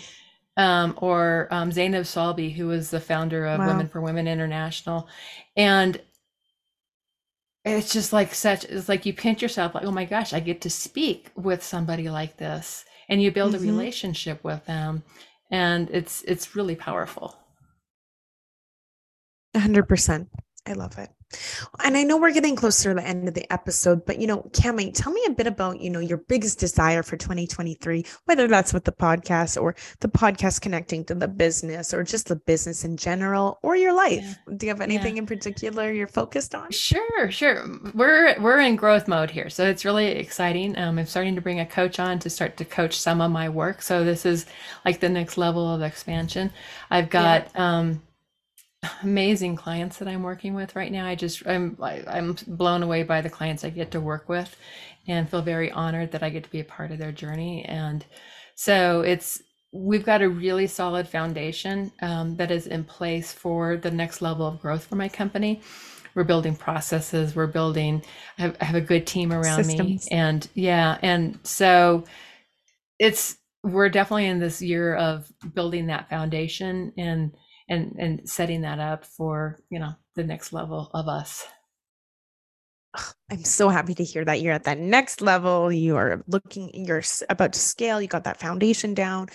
Um, 0.59 0.93
or 0.97 1.47
um, 1.51 1.71
Zainab 1.71 2.03
Salbi, 2.03 2.53
who 2.53 2.67
was 2.67 2.89
the 2.91 2.99
founder 2.99 3.45
of 3.45 3.59
Wow. 3.59 3.67
Women 3.67 3.87
for 3.87 4.01
Women 4.01 4.27
International. 4.27 5.07
And 5.55 6.01
it's 7.63 7.93
just 7.93 8.11
like 8.11 8.33
such, 8.33 8.65
it's 8.65 8.89
like 8.89 9.05
you 9.05 9.13
pinch 9.13 9.41
yourself, 9.41 9.73
like, 9.73 9.85
oh 9.85 9.91
my 9.91 10.03
gosh, 10.03 10.33
I 10.33 10.41
get 10.41 10.59
to 10.61 10.69
speak 10.69 11.31
with 11.35 11.63
somebody 11.63 12.09
like 12.09 12.35
this. 12.35 12.83
And 13.07 13.23
you 13.23 13.31
build 13.31 13.53
Mhm. 13.53 13.57
a 13.57 13.59
relationship 13.59 14.43
with 14.43 14.65
them. 14.65 15.03
And 15.49 15.89
it's 15.91 16.23
it's 16.23 16.55
really 16.57 16.75
powerful. 16.75 17.37
A 19.55 19.59
hundred 19.59 19.87
percent. 19.87 20.29
I 20.67 20.73
love 20.73 20.97
it. 20.97 21.09
And 21.83 21.95
I 21.95 22.03
know 22.03 22.17
we're 22.17 22.33
getting 22.33 22.55
closer 22.55 22.89
to 22.89 22.95
the 22.95 23.07
end 23.07 23.27
of 23.27 23.33
the 23.33 23.51
episode, 23.51 24.05
but 24.05 24.19
you 24.19 24.27
know, 24.27 24.49
Kami, 24.53 24.91
tell 24.91 25.11
me 25.11 25.23
a 25.27 25.31
bit 25.31 25.47
about, 25.47 25.79
you 25.79 25.89
know, 25.89 25.99
your 25.99 26.17
biggest 26.17 26.59
desire 26.59 27.03
for 27.03 27.17
2023, 27.17 28.05
whether 28.25 28.47
that's 28.47 28.73
with 28.73 28.85
the 28.85 28.91
podcast 28.91 29.61
or 29.61 29.75
the 29.99 30.07
podcast 30.07 30.61
connecting 30.61 31.05
to 31.05 31.15
the 31.15 31.27
business 31.27 31.93
or 31.93 32.03
just 32.03 32.27
the 32.27 32.35
business 32.35 32.83
in 32.83 32.97
general 32.97 33.59
or 33.61 33.75
your 33.75 33.93
life. 33.93 34.37
Do 34.57 34.65
you 34.65 34.71
have 34.71 34.81
anything 34.81 35.17
in 35.17 35.25
particular 35.25 35.91
you're 35.91 36.07
focused 36.07 36.55
on? 36.55 36.71
Sure, 36.71 37.31
sure. 37.31 37.65
We're 37.93 38.39
we're 38.39 38.59
in 38.59 38.75
growth 38.75 39.07
mode 39.07 39.29
here, 39.29 39.49
so 39.49 39.65
it's 39.65 39.85
really 39.85 40.07
exciting. 40.07 40.77
Um, 40.77 40.97
I'm 40.97 41.05
starting 41.05 41.35
to 41.35 41.41
bring 41.41 41.59
a 41.59 41.65
coach 41.65 41.99
on 41.99 42.19
to 42.19 42.29
start 42.29 42.57
to 42.57 42.65
coach 42.65 42.99
some 42.99 43.21
of 43.21 43.31
my 43.31 43.49
work. 43.49 43.81
So 43.81 44.03
this 44.03 44.25
is 44.25 44.45
like 44.85 44.99
the 44.99 45.09
next 45.09 45.37
level 45.37 45.73
of 45.73 45.81
expansion. 45.81 46.51
I've 46.89 47.09
got 47.09 47.55
um, 47.55 48.01
amazing 49.03 49.55
clients 49.55 49.97
that 49.97 50.07
I'm 50.07 50.23
working 50.23 50.53
with 50.53 50.75
right 50.75 50.91
now. 50.91 51.05
I 51.05 51.15
just 51.15 51.45
I'm 51.47 51.77
I- 51.81 52.03
I'm 52.07 52.35
blown 52.47 52.83
away 52.83 53.03
by 53.03 53.21
the 53.21 53.29
clients 53.29 53.63
I 53.63 53.69
get 53.69 53.91
to 53.91 53.99
work 54.01 54.29
with, 54.29 54.55
and 55.07 55.29
feel 55.29 55.41
very 55.41 55.71
honored 55.71 56.11
that 56.11 56.23
I 56.23 56.29
get 56.29 56.43
to 56.43 56.49
be 56.49 56.59
a 56.59 56.65
part 56.65 56.91
of 56.91 56.97
their 56.97 57.11
journey. 57.11 57.65
And 57.65 58.05
so 58.55 59.01
it's 59.01 59.41
we've 59.73 60.05
got 60.05 60.21
a 60.21 60.29
really 60.29 60.67
solid 60.67 61.07
foundation 61.07 61.91
um, 62.01 62.35
that 62.37 62.51
is 62.51 62.67
in 62.67 62.83
place 62.83 63.31
for 63.31 63.77
the 63.77 63.91
next 63.91 64.21
level 64.21 64.47
of 64.47 64.61
growth 64.61 64.85
for 64.87 64.95
my 64.95 65.09
company. 65.09 65.61
We're 66.15 66.23
building 66.23 66.55
processes. 66.55 67.35
We're 67.35 67.47
building. 67.47 68.03
I 68.37 68.41
have, 68.43 68.57
I 68.61 68.65
have 68.65 68.75
a 68.75 68.81
good 68.81 69.05
team 69.05 69.31
around 69.31 69.63
Systems. 69.63 70.09
me, 70.09 70.17
and 70.17 70.47
yeah, 70.55 70.97
and 71.01 71.39
so 71.43 72.05
it's 72.97 73.37
we're 73.63 73.89
definitely 73.89 74.27
in 74.27 74.39
this 74.39 74.61
year 74.61 74.95
of 74.95 75.31
building 75.53 75.87
that 75.87 76.09
foundation 76.09 76.93
and 76.97 77.33
and 77.69 77.95
and 77.97 78.29
setting 78.29 78.61
that 78.61 78.79
up 78.79 79.05
for 79.05 79.61
you 79.69 79.79
know 79.79 79.93
the 80.15 80.23
next 80.23 80.51
level 80.51 80.89
of 80.93 81.07
us. 81.07 81.45
I'm 83.29 83.43
so 83.43 83.69
happy 83.69 83.93
to 83.93 84.03
hear 84.03 84.25
that 84.25 84.41
you're 84.41 84.53
at 84.53 84.63
that 84.63 84.79
next 84.79 85.21
level. 85.21 85.71
You 85.71 85.95
are 85.95 86.23
looking, 86.27 86.71
you're 86.73 87.03
about 87.29 87.53
to 87.53 87.59
scale, 87.59 88.01
you 88.01 88.07
got 88.07 88.23
that 88.23 88.39
foundation 88.39 88.95
down 88.95 89.29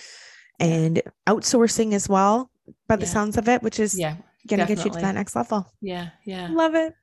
and 0.59 1.01
outsourcing 1.27 1.93
as 1.93 2.09
well, 2.09 2.51
by 2.87 2.97
the 2.97 3.05
Yeah. 3.05 3.11
sounds 3.11 3.37
of 3.37 3.47
it, 3.47 3.63
which 3.63 3.79
is 3.79 3.97
Yeah, 3.97 4.17
going 4.47 4.59
to 4.59 4.65
get 4.65 4.83
you 4.83 4.91
to 4.91 4.99
that 4.99 5.15
next 5.15 5.35
level. 5.35 5.71
yeah, 5.81 6.09
yeah. 6.25 6.49
Love 6.51 6.75
it. 6.75 6.93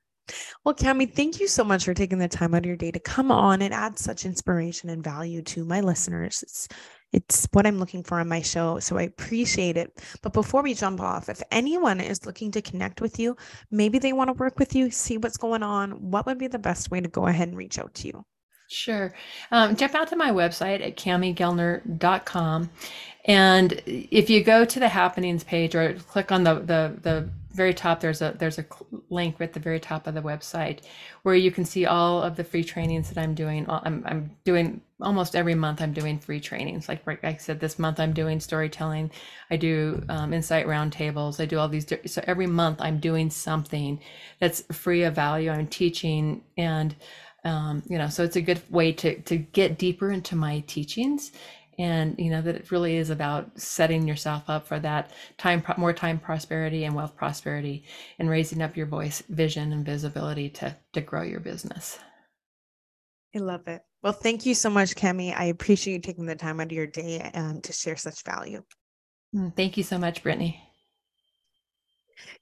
Well, 0.65 0.75
Kami, 0.75 1.07
thank 1.07 1.41
you 1.41 1.49
so 1.49 1.65
much 1.65 1.85
for 1.85 1.95
taking 1.95 2.19
the 2.19 2.29
time 2.29 2.55
out 2.55 2.59
of 2.63 2.67
your 2.67 2.77
day 2.77 2.91
to 2.91 3.01
come 3.01 3.33
on 3.33 3.63
and 3.63 3.75
add 3.75 3.99
such 3.99 4.25
inspiration 4.25 4.91
and 4.91 5.03
value 5.03 5.43
to 5.43 5.65
my 5.65 5.81
listeners. 5.81 6.43
It's 6.43 6.69
it's 7.13 7.47
what 7.53 7.67
I'm 7.67 7.79
looking 7.79 8.03
for 8.03 8.19
on 8.19 8.29
my 8.29 8.41
show, 8.43 8.79
so 8.79 8.97
I 8.97 9.03
appreciate 9.03 9.77
it. 9.77 10.03
But 10.23 10.33
before 10.33 10.63
we 10.63 10.75
jump 10.75 11.01
off, 11.01 11.29
if 11.29 11.43
anyone 11.51 12.01
is 12.01 12.27
looking 12.27 12.51
to 12.53 12.63
connect 12.63 13.01
with 13.01 13.19
you, 13.19 13.37
maybe 13.71 13.99
they 13.99 14.13
want 14.13 14.29
to 14.29 14.35
work 14.35 14.59
with 14.59 14.75
you, 14.75 14.91
see 14.91 15.19
what's 15.19 15.37
going 15.37 15.63
on, 15.63 16.11
what 16.11 16.27
would 16.27 16.39
be 16.39 16.49
the 16.49 16.59
best 16.59 16.91
way 16.91 17.01
to 17.01 17.09
go 17.09 17.27
ahead 17.27 17.49
and 17.49 17.57
reach 17.57 17.79
out 17.79 17.95
to 17.95 18.09
you? 18.09 18.25
Sure. 18.69 19.15
Um, 19.51 19.77
jump 19.77 19.95
out 19.95 20.09
to 20.09 20.17
my 20.17 20.31
website 20.31 20.85
at 20.85 20.97
kamiguildner.com. 20.97 22.71
And 23.25 23.81
if 23.87 24.29
you 24.29 24.43
go 24.43 24.65
to 24.65 24.81
the 24.81 24.89
happenings 24.89 25.45
page 25.45 25.75
or 25.75 25.95
click 25.95 26.33
on 26.33 26.43
the, 26.43 26.55
the, 26.55 26.97
the 27.03 27.29
very 27.53 27.75
top, 27.75 28.01
there's 28.01 28.23
a 28.23 28.35
there's 28.39 28.59
a 28.59 28.65
link 29.11 29.41
at 29.41 29.53
the 29.53 29.61
very 29.61 29.79
top 29.79 30.07
of 30.07 30.15
the 30.15 30.23
website 30.23 30.81
where 31.23 31.35
you 31.35 31.51
can 31.53 31.65
see 31.65 31.87
all 31.87 32.23
of 32.23 32.35
the 32.37 32.45
free 32.45 32.65
trainings 32.65 33.11
that 33.11 33.21
I'm 33.21 33.35
doing. 33.35 33.67
I'm, 33.69 34.03
I'm 34.07 34.31
doing 34.45 34.81
almost 35.01 35.37
every 35.37 35.55
month. 35.55 35.83
I'm 35.83 35.93
doing 35.93 36.19
free 36.19 36.41
trainings. 36.41 36.89
Like 36.89 37.07
like 37.07 37.23
I 37.25 37.37
said, 37.37 37.61
this 37.61 37.79
month 37.79 38.01
I'm 38.01 38.13
doing 38.15 38.41
storytelling. 38.41 39.11
I 39.51 39.57
do 39.57 40.03
um, 40.09 40.33
insight 40.33 40.67
roundtables. 40.67 41.41
I 41.41 41.47
do 41.47 41.59
all 41.59 41.69
these. 41.69 41.87
So 42.07 42.25
every 42.27 42.47
month 42.47 42.81
I'm 42.81 42.99
doing 42.99 43.31
something 43.31 44.01
that's 44.41 44.63
free 44.75 45.03
of 45.05 45.15
value. 45.15 45.51
I'm 45.51 45.67
teaching 45.69 46.43
and 46.57 46.95
um, 47.45 47.83
you 47.87 47.99
know 47.99 48.09
so 48.09 48.23
it's 48.23 48.37
a 48.37 48.41
good 48.41 48.63
way 48.71 48.93
to 48.93 49.21
to 49.23 49.37
get 49.37 49.79
deeper 49.79 50.11
into 50.11 50.37
my 50.37 50.61
teachings 50.67 51.33
and 51.83 52.15
you 52.17 52.31
know 52.31 52.41
that 52.41 52.55
it 52.55 52.71
really 52.71 52.97
is 52.97 53.11
about 53.11 53.51
setting 53.59 54.07
yourself 54.07 54.45
up 54.49 54.67
for 54.67 54.79
that 54.79 55.11
time 55.37 55.63
more 55.77 55.93
time 55.93 56.19
prosperity 56.19 56.85
and 56.85 56.95
wealth 56.95 57.17
prosperity 57.17 57.83
and 58.21 58.31
raising 58.31 58.63
up 58.63 58.77
your 58.77 58.87
voice 58.87 59.23
vision 59.29 59.73
and 59.73 59.85
visibility 59.85 60.49
to 60.49 60.75
to 60.93 61.01
grow 61.01 61.23
your 61.23 61.41
business 61.41 61.99
I 63.35 63.39
love 63.39 63.67
it. 63.67 63.81
Well, 64.03 64.13
thank 64.13 64.45
you 64.45 64.55
so 64.55 64.69
much, 64.69 64.95
Kami. 64.95 65.33
I 65.33 65.45
appreciate 65.45 65.95
you 65.95 66.01
taking 66.01 66.27
the 66.27 66.37
time 66.37 66.61
out 66.61 66.67
of 66.67 66.73
your 66.73 66.87
day 66.87 67.31
um, 67.33 67.63
to 67.63 67.73
share 67.73 67.97
such 67.97 68.23
value. 68.25 68.63
Mm, 69.35 69.57
thank 69.57 69.79
you 69.79 69.83
so 69.83 69.97
much 69.97 70.23
brittany 70.23 70.63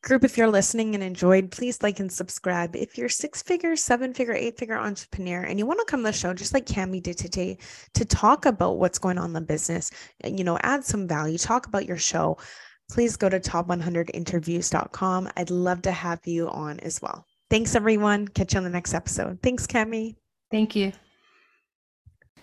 Group, 0.03 0.25
if 0.25 0.37
you're 0.37 0.49
listening 0.49 0.95
and 0.95 1.05
enjoyed, 1.05 1.51
please 1.51 1.83
like 1.83 2.01
and 2.01 2.11
subscribe. 2.11 2.75
If 2.77 2.97
you're 2.97 3.09
six 3.09 3.43
figure, 3.43 3.77
seven 3.77 4.15
figure, 4.15 4.35
eight 4.35 4.59
figure 4.59 4.79
entrepreneur 4.79 5.43
and 5.43 5.59
you 5.59 5.67
want 5.67 5.81
to 5.81 5.91
come 5.91 6.01
to 6.01 6.05
the 6.05 6.13
show, 6.13 6.33
just 6.35 6.55
like 6.55 6.67
Kami 6.67 7.01
did 7.01 7.19
today, 7.19 7.59
to 7.95 8.05
talk 8.05 8.47
about 8.47 8.79
what's 8.79 8.99
going 8.99 9.19
on 9.19 9.27
in 9.27 9.33
the 9.33 9.41
business, 9.41 9.91
you 10.25 10.45
know, 10.45 10.59
add 10.63 10.85
some 10.85 11.07
value, 11.07 11.39
talk 11.39 11.67
about 11.67 11.87
your 11.87 11.99
show, 11.99 12.39
please 12.91 13.17
go 13.17 13.29
to 13.29 13.41
top100interviews.com. 13.41 15.31
I'd 15.37 15.51
love 15.51 15.83
to 15.83 15.93
have 15.93 16.21
you 16.27 16.49
on 16.49 16.81
as 16.81 17.01
well. 17.01 17.25
Thanks, 17.51 17.75
everyone. 17.75 18.29
Catch 18.29 18.55
you 18.55 18.59
on 18.59 18.65
the 18.65 18.71
next 18.71 18.95
episode. 18.95 19.41
Thanks, 19.43 19.67
Kami. 19.67 20.17
thank 20.51 20.77
you 20.77 20.93